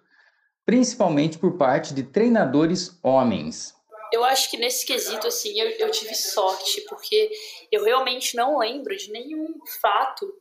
principalmente 0.66 1.38
por 1.38 1.54
parte 1.54 1.94
de 1.94 2.04
treinadores 2.04 3.00
homens. 3.02 3.74
Eu 4.12 4.24
acho 4.24 4.50
que 4.50 4.58
nesse 4.58 4.86
quesito, 4.86 5.28
assim, 5.28 5.60
eu, 5.60 5.70
eu 5.72 5.92
tive 5.92 6.14
sorte, 6.16 6.82
porque 6.88 7.30
eu 7.72 7.84
realmente 7.84 8.36
não 8.36 8.58
lembro 8.58 8.96
de 8.96 9.12
nenhum 9.12 9.48
fato, 9.82 10.32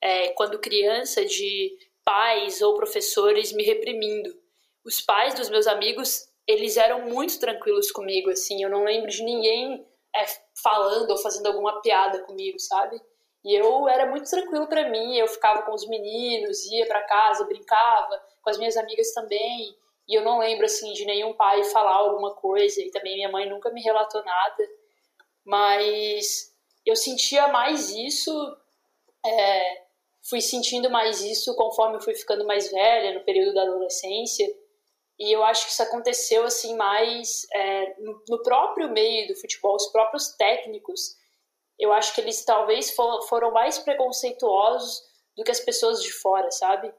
é, 0.00 0.28
quando 0.30 0.58
criança, 0.58 1.24
de 1.24 1.76
pais 2.04 2.60
ou 2.60 2.74
professores 2.74 3.52
me 3.52 3.64
reprimindo. 3.64 4.34
Os 4.84 5.00
pais 5.00 5.34
dos 5.34 5.48
meus 5.48 5.66
amigos, 5.66 6.28
eles 6.46 6.76
eram 6.76 7.08
muito 7.08 7.40
tranquilos 7.40 7.90
comigo, 7.90 8.30
assim, 8.30 8.62
eu 8.62 8.70
não 8.70 8.84
lembro 8.84 9.10
de 9.10 9.22
ninguém 9.22 9.86
é, 10.14 10.24
falando 10.62 11.10
ou 11.10 11.16
fazendo 11.16 11.46
alguma 11.46 11.80
piada 11.80 12.22
comigo, 12.24 12.58
sabe? 12.60 13.00
E 13.44 13.54
eu 13.54 13.88
era 13.88 14.06
muito 14.06 14.28
tranquilo 14.28 14.66
para 14.66 14.88
mim, 14.88 15.16
eu 15.16 15.26
ficava 15.26 15.62
com 15.62 15.72
os 15.72 15.86
meninos, 15.86 16.64
ia 16.66 16.86
para 16.86 17.02
casa, 17.02 17.44
brincava 17.44 18.22
com 18.42 18.50
as 18.50 18.58
minhas 18.58 18.76
amigas 18.76 19.12
também. 19.12 19.76
E 20.08 20.18
eu 20.18 20.22
não 20.22 20.38
lembro, 20.38 20.66
assim, 20.66 20.92
de 20.92 21.04
nenhum 21.04 21.32
pai 21.32 21.64
falar 21.64 21.94
alguma 21.94 22.34
coisa, 22.34 22.80
e 22.80 22.90
também 22.90 23.14
minha 23.14 23.30
mãe 23.30 23.48
nunca 23.48 23.70
me 23.70 23.82
relatou 23.82 24.22
nada. 24.24 24.68
Mas 25.44 26.52
eu 26.84 26.94
sentia 26.94 27.48
mais 27.48 27.90
isso, 27.90 28.32
é, 29.24 29.84
fui 30.28 30.40
sentindo 30.40 30.90
mais 30.90 31.22
isso 31.22 31.54
conforme 31.56 31.96
eu 31.96 32.00
fui 32.00 32.14
ficando 32.14 32.46
mais 32.46 32.70
velha, 32.70 33.14
no 33.14 33.24
período 33.24 33.54
da 33.54 33.62
adolescência. 33.62 34.46
E 35.18 35.32
eu 35.32 35.44
acho 35.44 35.66
que 35.66 35.72
isso 35.72 35.82
aconteceu, 35.82 36.44
assim, 36.44 36.76
mais 36.76 37.46
é, 37.52 37.94
no, 38.28 38.42
próprio 38.42 38.90
meio 38.90 39.28
do 39.28 39.36
futebol, 39.36 39.76
os 39.76 39.86
próprios 39.86 40.28
técnicos. 40.36 41.16
Eu 41.78 41.92
acho 41.92 42.14
que 42.14 42.20
eles 42.20 42.44
talvez 42.44 42.90
for, 42.94 43.22
foram 43.28 43.52
mais 43.52 43.78
preconceituosos 43.78 45.02
do 45.36 45.44
que 45.44 45.50
as 45.50 45.60
pessoas 45.60 46.02
de 46.02 46.12
fora, 46.12 46.50
sabe? 46.50 46.92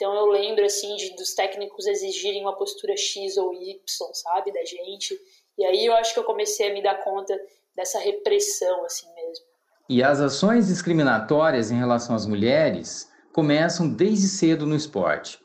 Então 0.00 0.14
eu 0.14 0.26
lembro 0.28 0.64
assim 0.64 0.96
de, 0.96 1.14
dos 1.14 1.34
técnicos 1.34 1.86
exigirem 1.86 2.40
uma 2.40 2.56
postura 2.56 2.96
X 2.96 3.36
ou 3.36 3.52
Y, 3.52 3.76
sabe, 4.14 4.50
da 4.50 4.64
gente. 4.64 5.14
E 5.58 5.64
aí 5.66 5.84
eu 5.84 5.92
acho 5.92 6.14
que 6.14 6.18
eu 6.18 6.24
comecei 6.24 6.70
a 6.70 6.72
me 6.72 6.82
dar 6.82 7.04
conta 7.04 7.38
dessa 7.76 7.98
repressão 7.98 8.82
assim 8.86 9.06
mesmo. 9.14 9.44
E 9.90 10.02
as 10.02 10.18
ações 10.18 10.68
discriminatórias 10.68 11.70
em 11.70 11.76
relação 11.76 12.16
às 12.16 12.24
mulheres 12.24 13.10
começam 13.30 13.92
desde 13.92 14.26
cedo 14.26 14.64
no 14.64 14.74
esporte. 14.74 15.38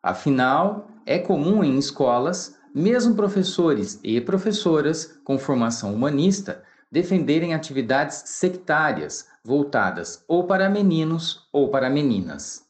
Afinal, 0.00 0.86
é 1.04 1.18
comum 1.18 1.64
em 1.64 1.76
escolas, 1.76 2.56
mesmo 2.72 3.16
professores 3.16 3.98
e 4.04 4.20
professoras 4.20 5.18
com 5.24 5.36
formação 5.36 5.92
humanista 5.92 6.62
defenderem 6.92 7.54
atividades 7.54 8.22
sectárias 8.26 9.26
voltadas 9.42 10.24
ou 10.28 10.44
para 10.44 10.70
meninos 10.70 11.48
ou 11.52 11.68
para 11.70 11.90
meninas 11.90 12.65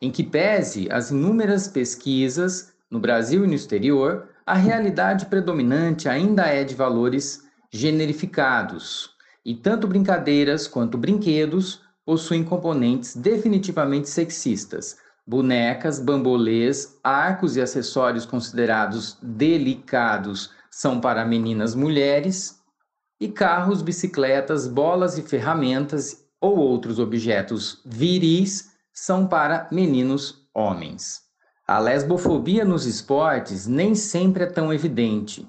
em 0.00 0.10
que 0.10 0.22
pese 0.22 0.88
as 0.90 1.10
inúmeras 1.10 1.68
pesquisas 1.68 2.72
no 2.90 2.98
Brasil 2.98 3.44
e 3.44 3.46
no 3.46 3.54
exterior, 3.54 4.28
a 4.46 4.54
realidade 4.54 5.26
predominante 5.26 6.08
ainda 6.08 6.46
é 6.46 6.64
de 6.64 6.74
valores 6.74 7.42
generificados, 7.70 9.10
e 9.44 9.54
tanto 9.54 9.88
brincadeiras 9.88 10.66
quanto 10.68 10.98
brinquedos 10.98 11.80
possuem 12.04 12.44
componentes 12.44 13.16
definitivamente 13.16 14.08
sexistas. 14.08 14.96
Bonecas, 15.26 15.98
bambolês, 15.98 16.98
arcos 17.02 17.56
e 17.56 17.60
acessórios 17.60 18.26
considerados 18.26 19.16
delicados 19.22 20.50
são 20.70 21.00
para 21.00 21.24
meninas 21.24 21.74
mulheres, 21.74 22.62
e 23.20 23.28
carros, 23.28 23.80
bicicletas, 23.80 24.66
bolas 24.66 25.16
e 25.16 25.22
ferramentas 25.22 26.26
ou 26.40 26.58
outros 26.58 26.98
objetos 26.98 27.80
viris 27.86 28.73
são 28.94 29.26
para 29.26 29.66
meninos 29.72 30.46
homens. 30.54 31.22
A 31.66 31.80
lesbofobia 31.80 32.64
nos 32.64 32.86
esportes 32.86 33.66
nem 33.66 33.94
sempre 33.96 34.44
é 34.44 34.46
tão 34.46 34.72
evidente, 34.72 35.48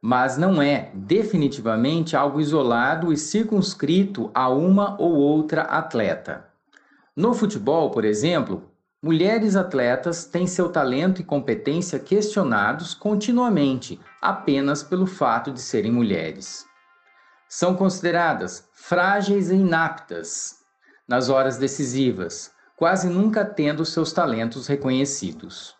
mas 0.00 0.38
não 0.38 0.62
é 0.62 0.90
definitivamente 0.94 2.16
algo 2.16 2.40
isolado 2.40 3.12
e 3.12 3.18
circunscrito 3.18 4.30
a 4.32 4.48
uma 4.48 4.96
ou 4.98 5.12
outra 5.14 5.62
atleta. 5.62 6.48
No 7.14 7.34
futebol, 7.34 7.90
por 7.90 8.04
exemplo, 8.04 8.70
mulheres 9.02 9.56
atletas 9.56 10.24
têm 10.24 10.46
seu 10.46 10.70
talento 10.70 11.20
e 11.20 11.24
competência 11.24 11.98
questionados 11.98 12.94
continuamente 12.94 14.00
apenas 14.22 14.82
pelo 14.82 15.06
fato 15.06 15.50
de 15.50 15.60
serem 15.60 15.92
mulheres. 15.92 16.64
São 17.46 17.74
consideradas 17.74 18.66
frágeis 18.72 19.50
e 19.50 19.56
inaptas 19.56 20.60
nas 21.06 21.28
horas 21.28 21.58
decisivas, 21.58 22.52
quase 22.80 23.10
nunca 23.10 23.44
tendo 23.44 23.84
seus 23.84 24.10
talentos 24.10 24.66
reconhecidos. 24.66 25.74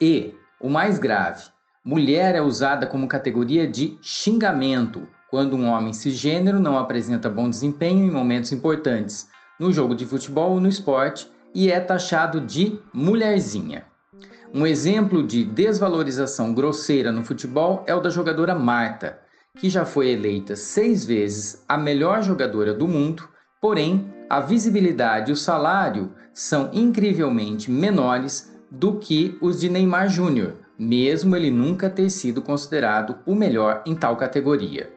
E, 0.00 0.34
o 0.58 0.70
mais 0.70 0.98
grave, 0.98 1.44
mulher 1.84 2.34
é 2.34 2.40
usada 2.40 2.86
como 2.86 3.06
categoria 3.06 3.68
de 3.68 3.98
xingamento 4.00 5.06
quando 5.30 5.54
um 5.54 5.68
homem 5.68 5.92
cisgênero 5.92 6.58
não 6.58 6.78
apresenta 6.78 7.28
bom 7.28 7.50
desempenho 7.50 8.02
em 8.02 8.10
momentos 8.10 8.50
importantes, 8.50 9.28
no 9.60 9.70
jogo 9.70 9.94
de 9.94 10.06
futebol 10.06 10.52
ou 10.52 10.60
no 10.60 10.70
esporte, 10.70 11.30
e 11.54 11.70
é 11.70 11.78
taxado 11.80 12.40
de 12.40 12.80
mulherzinha. 12.94 13.84
Um 14.54 14.66
exemplo 14.66 15.22
de 15.22 15.44
desvalorização 15.44 16.54
grosseira 16.54 17.12
no 17.12 17.26
futebol 17.26 17.84
é 17.86 17.94
o 17.94 18.00
da 18.00 18.08
jogadora 18.08 18.54
Marta, 18.54 19.18
que 19.58 19.68
já 19.68 19.84
foi 19.84 20.08
eleita 20.12 20.56
seis 20.56 21.04
vezes 21.04 21.62
a 21.68 21.76
melhor 21.76 22.22
jogadora 22.22 22.72
do 22.72 22.88
mundo, 22.88 23.28
porém 23.60 24.12
a 24.28 24.40
visibilidade 24.40 25.30
e 25.30 25.32
o 25.32 25.36
salário 25.36 26.14
são 26.32 26.70
incrivelmente 26.72 27.70
menores 27.70 28.52
do 28.70 28.98
que 28.98 29.36
os 29.40 29.60
de 29.60 29.68
Neymar 29.68 30.08
Júnior, 30.08 30.56
mesmo 30.78 31.34
ele 31.34 31.50
nunca 31.50 31.88
ter 31.88 32.10
sido 32.10 32.42
considerado 32.42 33.18
o 33.26 33.34
melhor 33.34 33.82
em 33.86 33.96
tal 33.96 34.16
categoria. 34.16 34.92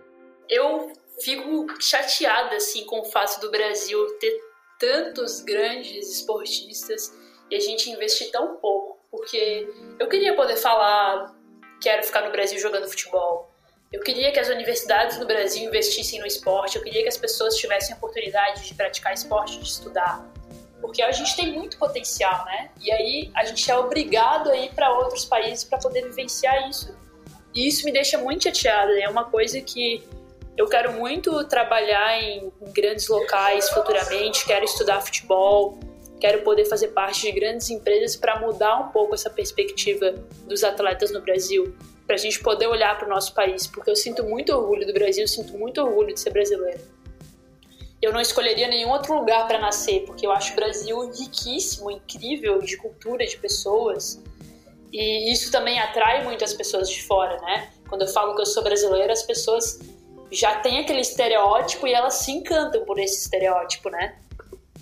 Eu 0.49 0.91
fico 1.21 1.67
chateada 1.79 2.57
assim 2.57 2.85
com 2.85 2.99
o 2.99 3.05
fato 3.05 3.39
do 3.39 3.49
Brasil 3.49 4.05
ter 4.19 4.39
tantos 4.77 5.41
grandes 5.41 6.11
esportistas 6.17 7.15
e 7.49 7.55
a 7.55 7.59
gente 7.59 7.89
investir 7.89 8.31
tão 8.31 8.57
pouco, 8.57 8.99
porque 9.09 9.67
eu 9.99 10.07
queria 10.07 10.35
poder 10.35 10.57
falar 10.57 11.33
quero 11.81 12.03
ficar 12.03 12.21
no 12.21 12.31
Brasil 12.31 12.59
jogando 12.59 12.87
futebol. 12.87 13.50
Eu 13.91 13.99
queria 13.99 14.31
que 14.31 14.39
as 14.39 14.47
universidades 14.47 15.17
no 15.17 15.25
Brasil 15.25 15.67
investissem 15.67 16.17
no 16.17 16.25
esporte, 16.25 16.77
eu 16.77 16.81
queria 16.81 17.03
que 17.03 17.09
as 17.09 17.17
pessoas 17.17 17.57
tivessem 17.57 17.93
a 17.93 17.97
oportunidade 17.97 18.65
de 18.65 18.73
praticar 18.73 19.13
esporte, 19.13 19.59
de 19.59 19.67
estudar. 19.67 20.25
Porque 20.79 21.01
a 21.01 21.11
gente 21.11 21.35
tem 21.35 21.51
muito 21.51 21.77
potencial, 21.77 22.45
né? 22.45 22.71
E 22.79 22.89
aí 22.89 23.31
a 23.35 23.43
gente 23.43 23.69
é 23.69 23.77
obrigado 23.77 24.49
a 24.49 24.55
ir 24.55 24.73
para 24.73 24.89
outros 24.97 25.25
países 25.25 25.65
para 25.65 25.77
poder 25.77 26.05
vivenciar 26.05 26.69
isso. 26.69 26.95
E 27.53 27.67
isso 27.67 27.83
me 27.83 27.91
deixa 27.91 28.17
muito 28.17 28.45
chateada, 28.45 28.97
é 28.97 29.09
uma 29.09 29.25
coisa 29.25 29.59
que 29.59 30.01
eu 30.57 30.67
quero 30.67 30.93
muito 30.93 31.43
trabalhar 31.49 32.17
em, 32.23 32.49
grandes 32.73 33.09
locais 33.09 33.69
futuramente, 33.71 34.45
quero 34.45 34.63
estudar 34.63 35.01
futebol, 35.01 35.77
quero 36.21 36.43
poder 36.43 36.63
fazer 36.63 36.89
parte 36.89 37.23
de 37.23 37.31
grandes 37.33 37.69
empresas 37.69 38.15
para 38.15 38.39
mudar 38.39 38.77
um 38.77 38.87
pouco 38.87 39.13
essa 39.15 39.29
perspectiva 39.29 40.11
dos 40.47 40.63
atletas 40.63 41.11
no 41.11 41.19
Brasil, 41.19 41.75
para 42.11 42.17
a 42.17 42.19
gente 42.19 42.41
poder 42.41 42.67
olhar 42.67 42.97
para 42.97 43.05
o 43.05 43.09
nosso 43.09 43.33
país, 43.33 43.67
porque 43.67 43.89
eu 43.89 43.95
sinto 43.95 44.21
muito 44.25 44.53
orgulho 44.53 44.85
do 44.85 44.91
Brasil, 44.91 45.25
sinto 45.29 45.57
muito 45.57 45.81
orgulho 45.81 46.13
de 46.13 46.19
ser 46.19 46.31
brasileira. 46.31 46.81
Eu 48.01 48.11
não 48.11 48.19
escolheria 48.19 48.67
nenhum 48.67 48.89
outro 48.89 49.13
lugar 49.13 49.47
para 49.47 49.57
nascer, 49.57 50.03
porque 50.05 50.27
eu 50.27 50.31
acho 50.33 50.51
o 50.51 50.55
Brasil 50.57 51.09
riquíssimo, 51.09 51.89
incrível 51.89 52.59
de 52.59 52.75
cultura, 52.75 53.25
de 53.25 53.37
pessoas. 53.37 54.21
E 54.91 55.31
isso 55.31 55.53
também 55.53 55.79
atrai 55.79 56.21
muitas 56.25 56.53
pessoas 56.53 56.89
de 56.89 57.01
fora, 57.01 57.39
né? 57.43 57.69
Quando 57.87 58.01
eu 58.01 58.09
falo 58.09 58.35
que 58.35 58.41
eu 58.41 58.45
sou 58.45 58.61
brasileira, 58.61 59.13
as 59.13 59.23
pessoas 59.23 59.79
já 60.29 60.59
têm 60.59 60.79
aquele 60.79 60.99
estereótipo 60.99 61.87
e 61.87 61.93
elas 61.93 62.15
se 62.15 62.31
encantam 62.33 62.83
por 62.83 62.99
esse 62.99 63.21
estereótipo, 63.21 63.89
né? 63.89 64.17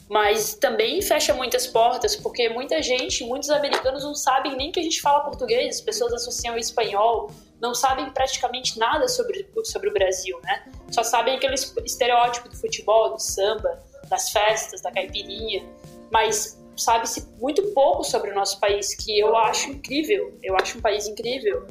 Mas 0.09 0.55
também 0.55 0.99
fecha 1.03 1.35
muitas 1.35 1.67
portas, 1.67 2.15
porque 2.15 2.49
muita 2.49 2.81
gente, 2.81 3.23
muitos 3.23 3.51
americanos 3.51 4.03
não 4.03 4.15
sabem 4.15 4.57
nem 4.57 4.71
que 4.71 4.79
a 4.79 4.83
gente 4.83 4.99
fala 4.99 5.19
português, 5.19 5.75
as 5.75 5.81
pessoas 5.81 6.11
associam 6.11 6.57
espanhol, 6.57 7.29
não 7.61 7.75
sabem 7.75 8.09
praticamente 8.09 8.79
nada 8.79 9.07
sobre, 9.07 9.47
sobre 9.65 9.89
o 9.89 9.93
Brasil, 9.93 10.39
né? 10.43 10.65
Só 10.89 11.03
sabem 11.03 11.35
aquele 11.35 11.53
estereótipo 11.53 12.49
do 12.49 12.57
futebol, 12.57 13.11
do 13.11 13.19
samba, 13.19 13.83
das 14.09 14.31
festas, 14.31 14.81
da 14.81 14.91
caipirinha, 14.91 15.63
mas 16.11 16.59
sabe-se 16.75 17.27
muito 17.39 17.61
pouco 17.73 18.03
sobre 18.03 18.31
o 18.31 18.35
nosso 18.35 18.59
país, 18.59 18.95
que 18.95 19.19
eu 19.19 19.35
acho 19.35 19.69
incrível, 19.69 20.33
eu 20.41 20.55
acho 20.55 20.79
um 20.79 20.81
país 20.81 21.07
incrível. 21.07 21.67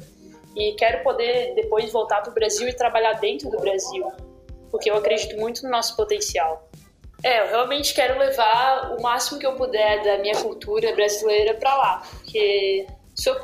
E 0.55 0.73
quero 0.73 1.03
poder 1.03 1.55
depois 1.55 1.91
voltar 1.91 2.21
para 2.21 2.31
o 2.31 2.33
Brasil 2.33 2.69
e 2.69 2.73
trabalhar 2.73 3.13
dentro 3.13 3.49
do 3.49 3.57
Brasil, 3.59 4.09
porque 4.71 4.89
eu 4.89 4.95
acredito 4.95 5.35
muito 5.37 5.63
no 5.63 5.69
nosso 5.69 5.95
potencial. 5.97 6.68
É, 7.23 7.41
eu 7.41 7.47
realmente 7.47 7.93
quero 7.93 8.17
levar 8.17 8.95
o 8.97 9.01
máximo 9.01 9.39
que 9.39 9.45
eu 9.45 9.53
puder 9.55 10.03
da 10.03 10.17
minha 10.19 10.35
cultura 10.41 10.93
brasileira 10.95 11.53
para 11.53 11.75
lá, 11.75 12.03
porque 12.11 12.87
sou, 13.13 13.35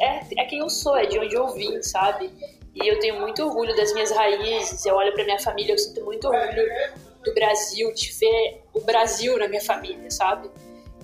é, 0.00 0.20
é 0.36 0.44
quem 0.44 0.58
eu 0.58 0.68
sou, 0.68 0.96
é 0.96 1.06
de 1.06 1.18
onde 1.18 1.34
eu 1.34 1.48
vim, 1.48 1.82
sabe? 1.82 2.30
E 2.74 2.86
eu 2.86 2.98
tenho 3.00 3.20
muito 3.20 3.42
orgulho 3.42 3.74
das 3.76 3.92
minhas 3.92 4.10
raízes, 4.10 4.84
eu 4.84 4.94
olho 4.94 5.12
para 5.14 5.24
minha 5.24 5.38
família, 5.38 5.72
eu 5.72 5.78
sinto 5.78 6.04
muito 6.04 6.28
orgulho 6.28 6.64
do 7.24 7.32
Brasil, 7.34 7.92
de 7.94 8.12
ver 8.12 8.62
o 8.74 8.80
Brasil 8.80 9.38
na 9.38 9.48
minha 9.48 9.60
família, 9.62 10.10
sabe? 10.10 10.50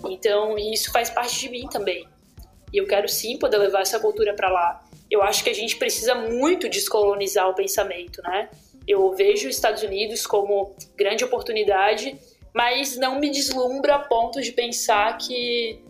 Então, 0.09 0.59
isso 0.59 0.91
faz 0.93 1.11
parte 1.11 1.39
de 1.41 1.49
mim 1.49 1.67
também. 1.69 2.07
E 2.73 2.79
eu 2.79 2.87
quero 2.87 3.09
sim 3.09 3.39
poder 3.39 3.59
levar 3.59 3.81
essa 3.81 3.99
cultura 3.99 4.35
para 4.35 4.51
lá. 4.51 4.85
Eu 5.11 5.23
acho 5.23 5.43
que 5.43 5.51
a 5.51 5.55
gente 5.55 5.77
precisa 5.77 6.15
muito 6.15 6.69
descolonizar 6.69 7.49
o 7.49 7.55
pensamento, 7.55 8.21
né? 8.23 8.49
Eu 8.89 9.13
vejo 9.13 9.49
os 9.49 9.55
Estados 9.55 9.83
Unidos 9.83 10.27
como 10.27 10.75
grande 10.97 11.23
oportunidade, 11.23 12.19
mas 12.55 12.97
não 12.97 13.21
me 13.21 13.31
deslumbra 13.31 13.97
a 13.97 13.99
ponto 13.99 14.41
de 14.41 14.51
pensar 14.53 15.17
que 15.19 15.85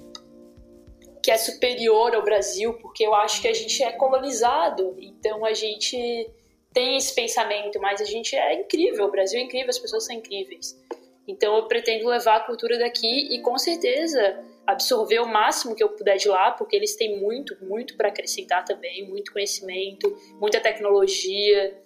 que 1.22 1.32
é 1.32 1.36
superior 1.36 2.14
ao 2.14 2.22
Brasil, 2.22 2.74
porque 2.74 3.04
eu 3.04 3.14
acho 3.14 3.42
que 3.42 3.48
a 3.48 3.52
gente 3.52 3.82
é 3.82 3.92
colonizado, 3.92 4.96
então 4.98 5.44
a 5.44 5.52
gente 5.52 6.30
tem 6.72 6.96
esse 6.96 7.14
pensamento, 7.14 7.78
mas 7.80 8.00
a 8.00 8.04
gente 8.04 8.34
é 8.34 8.54
incrível, 8.54 9.04
o 9.04 9.10
Brasil 9.10 9.38
é 9.38 9.42
incrível, 9.42 9.68
as 9.68 9.78
pessoas 9.78 10.06
são 10.06 10.16
incríveis. 10.16 10.78
Então 11.26 11.54
eu 11.56 11.64
pretendo 11.64 12.08
levar 12.08 12.36
a 12.36 12.40
cultura 12.40 12.78
daqui 12.78 13.34
e 13.34 13.42
com 13.42 13.58
certeza 13.58 14.42
absorver 14.66 15.18
o 15.18 15.26
máximo 15.26 15.74
que 15.74 15.82
eu 15.82 15.90
puder 15.90 16.16
de 16.16 16.28
lá, 16.28 16.50
porque 16.52 16.74
eles 16.74 16.96
têm 16.96 17.20
muito, 17.20 17.56
muito 17.62 17.96
para 17.96 18.08
acrescentar 18.08 18.64
também, 18.64 19.06
muito 19.06 19.32
conhecimento, 19.32 20.16
muita 20.40 20.60
tecnologia, 20.60 21.78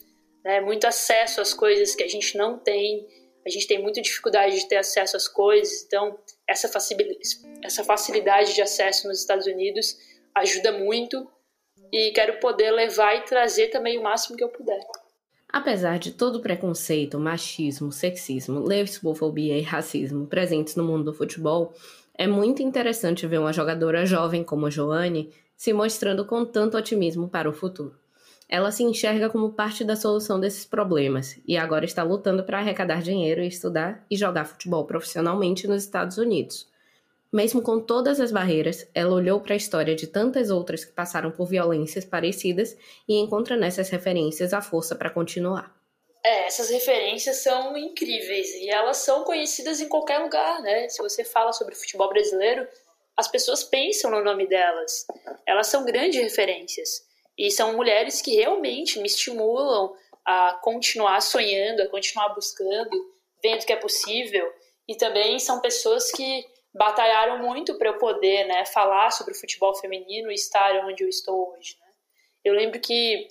né, 0.45 0.61
muito 0.61 0.87
acesso 0.87 1.41
às 1.41 1.55
coisas 1.55 1.95
que 1.95 2.03
a 2.03 2.09
gente 2.09 2.37
não 2.37 2.59
tem. 2.59 3.07
A 3.45 3.51
gente 3.51 3.67
tem 3.67 3.83
muita 3.83 4.01
dificuldade 4.01 4.57
de 4.57 4.69
ter 4.69 4.77
acesso 4.77 5.17
às 5.17 5.27
coisas, 5.27 5.85
então 5.85 6.19
essa 6.49 6.69
facilidade 7.85 8.55
de 8.55 8.63
acesso 8.63 9.09
nos 9.09 9.21
Estados 9.21 9.47
Unidos 9.47 9.97
ajuda 10.35 10.73
muito 10.73 11.29
e 11.93 12.11
quero 12.13 12.39
poder 12.39 12.71
levar 12.71 13.17
e 13.17 13.23
trazer 13.23 13.69
também 13.69 13.99
o 13.99 14.03
máximo 14.03 14.37
que 14.37 14.45
eu 14.45 14.49
puder. 14.49 14.81
Apesar 15.49 15.99
de 15.99 16.13
todo 16.13 16.37
o 16.37 16.41
preconceito, 16.41 17.19
machismo, 17.19 17.93
sexismo, 17.93 18.61
lesbofobia 18.61 19.59
e 19.59 19.63
racismo 19.63 20.27
presentes 20.27 20.77
no 20.77 20.85
mundo 20.85 21.05
do 21.05 21.15
futebol, 21.15 21.75
é 22.15 22.27
muito 22.27 22.63
interessante 22.63 23.27
ver 23.27 23.39
uma 23.39 23.53
jogadora 23.53 24.07
jovem 24.07 24.43
como 24.43 24.67
a 24.67 24.71
Joane 24.71 25.31
se 25.55 25.73
mostrando 25.73 26.25
com 26.25 26.45
tanto 26.45 26.77
otimismo 26.77 27.29
para 27.29 27.51
o 27.51 27.53
futuro. 27.53 28.02
Ela 28.53 28.71
se 28.71 28.83
enxerga 28.83 29.31
como 29.31 29.55
parte 29.55 29.83
da 29.83 29.97
solução 29.97 30.39
desses 30.39 30.67
problemas 30.67 31.41
e 31.49 31.57
agora 31.57 31.87
está 31.87 32.03
lutando 32.03 32.45
para 32.45 32.59
arrecadar 32.59 33.01
dinheiro 33.01 33.43
e 33.43 33.47
estudar 33.47 34.05
e 34.11 34.15
jogar 34.15 34.45
futebol 34.45 34.85
profissionalmente 34.85 35.67
nos 35.67 35.85
Estados 35.85 36.19
Unidos. 36.19 36.69
Mesmo 37.33 37.63
com 37.63 37.81
todas 37.81 38.21
as 38.21 38.31
barreiras, 38.31 38.87
ela 38.95 39.15
olhou 39.15 39.41
para 39.41 39.55
a 39.55 39.57
história 39.57 39.95
de 39.95 40.07
tantas 40.07 40.51
outras 40.51 40.85
que 40.85 40.93
passaram 40.93 41.31
por 41.31 41.47
violências 41.47 42.05
parecidas 42.05 42.77
e 43.09 43.19
encontra 43.19 43.57
nessas 43.57 43.89
referências 43.89 44.53
a 44.53 44.61
força 44.61 44.95
para 44.95 45.09
continuar. 45.09 45.75
É, 46.23 46.47
essas 46.47 46.69
referências 46.69 47.37
são 47.37 47.75
incríveis 47.75 48.51
e 48.57 48.69
elas 48.69 48.99
são 48.99 49.25
conhecidas 49.25 49.81
em 49.81 49.89
qualquer 49.89 50.19
lugar, 50.19 50.61
né? 50.61 50.91
Se 50.91 51.01
você 51.01 51.25
fala 51.25 51.55
sobre 51.55 51.75
futebol 51.75 52.11
brasileiro, 52.11 52.69
as 53.17 53.29
pessoas 53.29 53.65
pensam 53.65 54.11
no 54.11 54.23
nome 54.23 54.47
delas. 54.47 55.07
Elas 55.47 55.69
são 55.69 55.87
grandes 55.87 56.21
referências. 56.21 57.11
E 57.37 57.51
são 57.51 57.75
mulheres 57.75 58.21
que 58.21 58.35
realmente 58.35 58.99
me 58.99 59.07
estimulam 59.07 59.95
a 60.25 60.59
continuar 60.63 61.21
sonhando, 61.21 61.83
a 61.83 61.89
continuar 61.89 62.31
buscando, 62.31 62.91
vendo 63.43 63.65
que 63.65 63.73
é 63.73 63.77
possível. 63.77 64.53
E 64.89 64.97
também 64.97 65.39
são 65.39 65.61
pessoas 65.61 66.11
que 66.13 66.47
batalharam 66.75 67.39
muito 67.39 67.77
para 67.77 67.91
eu 67.91 67.99
poder 67.99 68.47
né, 68.47 68.65
falar 68.67 69.11
sobre 69.11 69.33
o 69.33 69.37
futebol 69.39 69.75
feminino 69.75 70.31
e 70.31 70.35
estar 70.35 70.85
onde 70.87 71.05
eu 71.05 71.09
estou 71.09 71.53
hoje. 71.53 71.77
Né? 71.81 71.87
Eu 72.45 72.55
lembro 72.55 72.81
que 72.81 73.29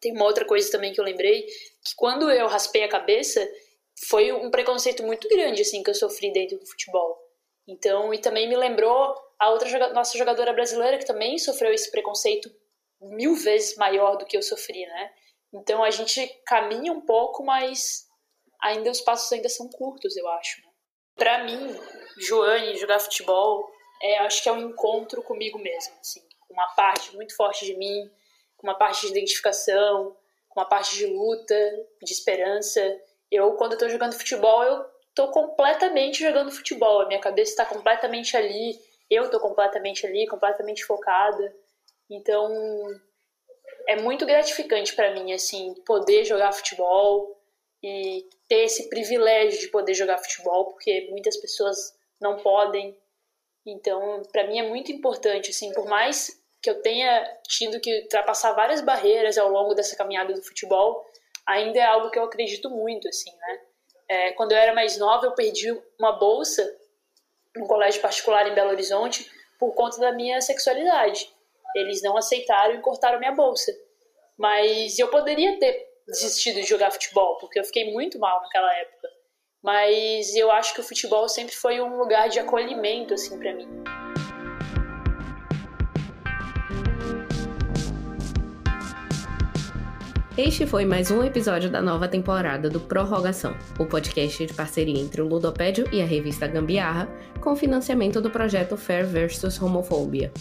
tem 0.00 0.12
uma 0.12 0.26
outra 0.26 0.44
coisa 0.44 0.70
também 0.70 0.92
que 0.92 1.00
eu 1.00 1.04
lembrei, 1.04 1.42
que 1.42 1.94
quando 1.96 2.30
eu 2.30 2.46
raspei 2.46 2.84
a 2.84 2.88
cabeça, 2.88 3.46
foi 4.08 4.30
um 4.30 4.50
preconceito 4.50 5.02
muito 5.02 5.28
grande 5.28 5.62
assim 5.62 5.82
que 5.82 5.90
eu 5.90 5.94
sofri 5.94 6.32
dentro 6.32 6.58
do 6.58 6.66
futebol. 6.66 7.18
Então, 7.66 8.12
e 8.12 8.18
também 8.18 8.48
me 8.48 8.56
lembrou 8.56 9.14
a 9.38 9.50
outra 9.50 9.92
nossa 9.92 10.16
jogadora 10.16 10.52
brasileira 10.52 10.98
que 10.98 11.06
também 11.06 11.38
sofreu 11.38 11.72
esse 11.72 11.90
preconceito 11.90 12.50
mil 13.00 13.34
vezes 13.34 13.76
maior 13.76 14.16
do 14.16 14.26
que 14.26 14.36
eu 14.36 14.42
sofri, 14.42 14.86
né? 14.86 15.12
Então 15.52 15.82
a 15.82 15.90
gente 15.90 16.26
caminha 16.46 16.92
um 16.92 17.00
pouco, 17.00 17.44
mas 17.44 18.06
ainda 18.62 18.90
os 18.90 19.00
passos 19.00 19.30
ainda 19.32 19.48
são 19.48 19.68
curtos, 19.68 20.16
eu 20.16 20.28
acho. 20.28 20.60
Né? 20.60 20.68
Para 21.14 21.44
mim, 21.44 21.74
Joane, 22.18 22.76
jogar 22.76 22.98
futebol, 22.98 23.70
é, 24.02 24.18
acho 24.18 24.42
que 24.42 24.48
é 24.48 24.52
um 24.52 24.70
encontro 24.70 25.22
comigo 25.22 25.58
mesmo, 25.58 25.94
assim, 26.00 26.20
uma 26.50 26.68
parte 26.74 27.14
muito 27.14 27.34
forte 27.34 27.64
de 27.64 27.74
mim, 27.76 28.10
uma 28.62 28.74
parte 28.74 29.02
de 29.02 29.12
identificação, 29.12 30.16
uma 30.54 30.64
parte 30.64 30.96
de 30.96 31.06
luta, 31.06 31.54
de 32.02 32.12
esperança. 32.12 32.80
Eu, 33.30 33.52
quando 33.54 33.72
eu 33.72 33.78
tô 33.78 33.88
jogando 33.88 34.14
futebol, 34.14 34.62
eu 34.64 34.84
tô 35.14 35.30
completamente 35.30 36.20
jogando 36.20 36.50
futebol, 36.50 37.00
a 37.00 37.06
minha 37.06 37.20
cabeça 37.20 37.52
está 37.52 37.64
completamente 37.64 38.36
ali, 38.36 38.78
eu 39.10 39.30
tô 39.30 39.40
completamente 39.40 40.06
ali, 40.06 40.26
completamente 40.26 40.84
focada. 40.84 41.54
Então, 42.10 42.48
é 43.88 43.96
muito 43.96 44.26
gratificante 44.26 44.94
para 44.94 45.12
mim, 45.12 45.32
assim, 45.32 45.74
poder 45.84 46.24
jogar 46.24 46.52
futebol 46.52 47.36
e 47.82 48.28
ter 48.48 48.64
esse 48.64 48.88
privilégio 48.88 49.60
de 49.60 49.68
poder 49.68 49.94
jogar 49.94 50.18
futebol, 50.18 50.66
porque 50.66 51.08
muitas 51.10 51.36
pessoas 51.36 51.76
não 52.20 52.38
podem. 52.38 52.96
Então, 53.64 54.22
para 54.32 54.46
mim 54.46 54.58
é 54.58 54.68
muito 54.68 54.92
importante, 54.92 55.50
assim, 55.50 55.72
por 55.72 55.86
mais 55.86 56.30
que 56.62 56.70
eu 56.70 56.80
tenha 56.82 57.24
tido 57.48 57.80
que 57.80 58.02
ultrapassar 58.02 58.52
várias 58.52 58.80
barreiras 58.80 59.38
ao 59.38 59.48
longo 59.48 59.74
dessa 59.74 59.96
caminhada 59.96 60.32
do 60.32 60.42
futebol, 60.42 61.04
ainda 61.46 61.78
é 61.78 61.84
algo 61.84 62.10
que 62.10 62.18
eu 62.18 62.24
acredito 62.24 62.70
muito, 62.70 63.08
assim, 63.08 63.30
né? 63.36 63.60
É, 64.08 64.32
quando 64.32 64.52
eu 64.52 64.58
era 64.58 64.72
mais 64.72 64.98
nova, 64.98 65.26
eu 65.26 65.34
perdi 65.34 65.70
uma 65.98 66.12
bolsa 66.12 66.64
no 67.56 67.66
colégio 67.66 68.00
particular 68.00 68.46
em 68.48 68.54
Belo 68.54 68.70
Horizonte 68.70 69.30
por 69.58 69.74
conta 69.74 69.98
da 69.98 70.12
minha 70.12 70.40
sexualidade. 70.40 71.32
Eles 71.76 72.00
não 72.02 72.16
aceitaram 72.16 72.74
e 72.74 72.80
cortaram 72.80 73.18
minha 73.18 73.32
bolsa. 73.32 73.70
Mas 74.38 74.98
eu 74.98 75.08
poderia 75.08 75.58
ter 75.58 75.76
desistido 76.08 76.56
de 76.62 76.66
jogar 76.66 76.90
futebol, 76.90 77.36
porque 77.38 77.60
eu 77.60 77.64
fiquei 77.64 77.92
muito 77.92 78.18
mal 78.18 78.40
naquela 78.40 78.74
época. 78.78 79.08
Mas 79.62 80.34
eu 80.34 80.50
acho 80.50 80.72
que 80.72 80.80
o 80.80 80.84
futebol 80.84 81.28
sempre 81.28 81.54
foi 81.54 81.78
um 81.78 81.98
lugar 81.98 82.30
de 82.30 82.38
acolhimento 82.38 83.12
assim 83.12 83.38
para 83.38 83.52
mim. 83.52 83.68
Este 90.38 90.66
foi 90.66 90.86
mais 90.86 91.10
um 91.10 91.22
episódio 91.22 91.70
da 91.70 91.82
nova 91.82 92.08
temporada 92.08 92.70
do 92.70 92.80
Prorrogação, 92.80 93.54
o 93.78 93.84
podcast 93.84 94.46
de 94.46 94.54
parceria 94.54 95.00
entre 95.00 95.20
o 95.20 95.26
Ludopédio 95.26 95.86
e 95.92 96.00
a 96.00 96.06
revista 96.06 96.46
Gambiarra, 96.46 97.06
com 97.40 97.54
financiamento 97.54 98.20
do 98.20 98.30
projeto 98.30 98.78
Fair 98.78 99.06
vs 99.06 99.60
Homofobia. 99.60 100.32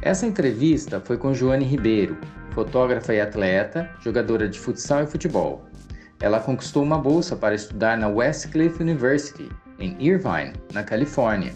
Essa 0.00 0.26
entrevista 0.26 1.00
foi 1.00 1.16
com 1.16 1.34
Joane 1.34 1.64
Ribeiro, 1.64 2.16
fotógrafa 2.52 3.12
e 3.12 3.20
atleta, 3.20 3.90
jogadora 4.00 4.48
de 4.48 4.58
futsal 4.58 5.02
e 5.02 5.06
futebol. 5.06 5.64
Ela 6.20 6.38
conquistou 6.38 6.84
uma 6.84 6.96
bolsa 6.96 7.34
para 7.34 7.56
estudar 7.56 7.98
na 7.98 8.06
Westcliff 8.06 8.80
University, 8.80 9.48
em 9.78 9.96
Irvine, 10.00 10.52
na 10.72 10.84
Califórnia. 10.84 11.52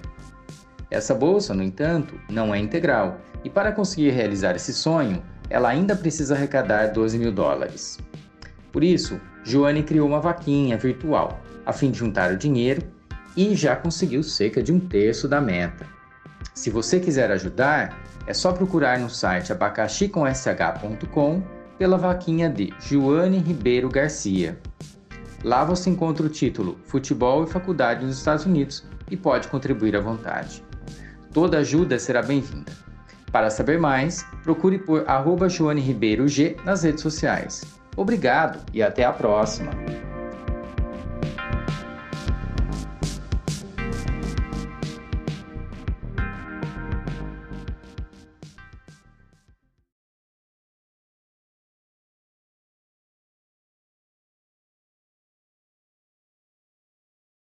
Essa 0.90 1.14
bolsa, 1.14 1.55
no 1.55 1.62
entanto, 1.62 2.20
não 2.28 2.52
é 2.52 2.59
integral, 2.59 3.20
e 3.44 3.50
para 3.50 3.70
conseguir 3.70 4.11
realizar 4.11 4.57
esse 4.57 4.74
sonho, 4.74 5.22
ela 5.48 5.68
ainda 5.68 5.94
precisa 5.94 6.35
arrecadar 6.35 6.88
12 6.88 7.18
mil 7.18 7.31
dólares. 7.31 7.98
Por 8.72 8.83
isso, 8.83 9.20
Joane 9.44 9.85
criou 9.85 10.09
uma 10.09 10.20
vaquinha 10.20 10.76
virtual, 10.76 11.40
a 11.64 11.72
fim 11.72 11.92
de 11.92 11.98
juntar 12.00 12.33
o 12.33 12.37
dinheiro 12.37 12.83
e 13.37 13.55
já 13.55 13.76
conseguiu 13.76 14.22
cerca 14.24 14.61
de 14.61 14.72
um 14.72 14.81
terço 14.81 15.28
da 15.28 15.40
meta. 15.40 15.87
Se 16.55 16.71
você 16.71 17.01
quiser 17.01 17.31
ajudar, 17.31 18.03
é 18.27 18.35
só 18.35 18.53
procurar 18.53 18.99
no 18.99 19.09
site 19.09 19.53
abacaxicomsh.com 19.53 21.43
pela 21.79 21.97
vaquinha 21.99 22.49
de 22.49 22.73
Joane 22.79 23.38
Ribeiro 23.38 23.88
Garcia. 23.88 24.59
Lá 25.43 25.65
você 25.65 25.91
encontra 25.91 26.25
o 26.25 26.29
título 26.29 26.79
Futebol 26.85 27.45
e 27.45 27.49
Faculdade 27.49 28.05
nos 28.05 28.19
Estados 28.19 28.47
Unidos 28.47 28.85
e 29.11 29.17
pode 29.17 29.49
contribuir 29.49 29.97
à 29.97 30.01
vontade. 30.01 30.62
Toda 31.33 31.59
ajuda 31.59 31.99
será 31.99 32.23
bem-vinda. 32.23 32.71
Para 33.33 33.51
saber 33.51 33.81
mais, 33.81 34.25
procure 34.45 34.79
por 34.79 35.09
arroba 35.09 35.49
Joane 35.49 35.81
Ribeiro 35.81 36.29
G 36.29 36.57
nas 36.65 36.83
redes 36.83 37.03
sociais. 37.03 37.65
Obrigado 37.97 38.61
e 38.73 38.83
até 38.83 39.05
a 39.05 39.12
próxima! 39.12 39.73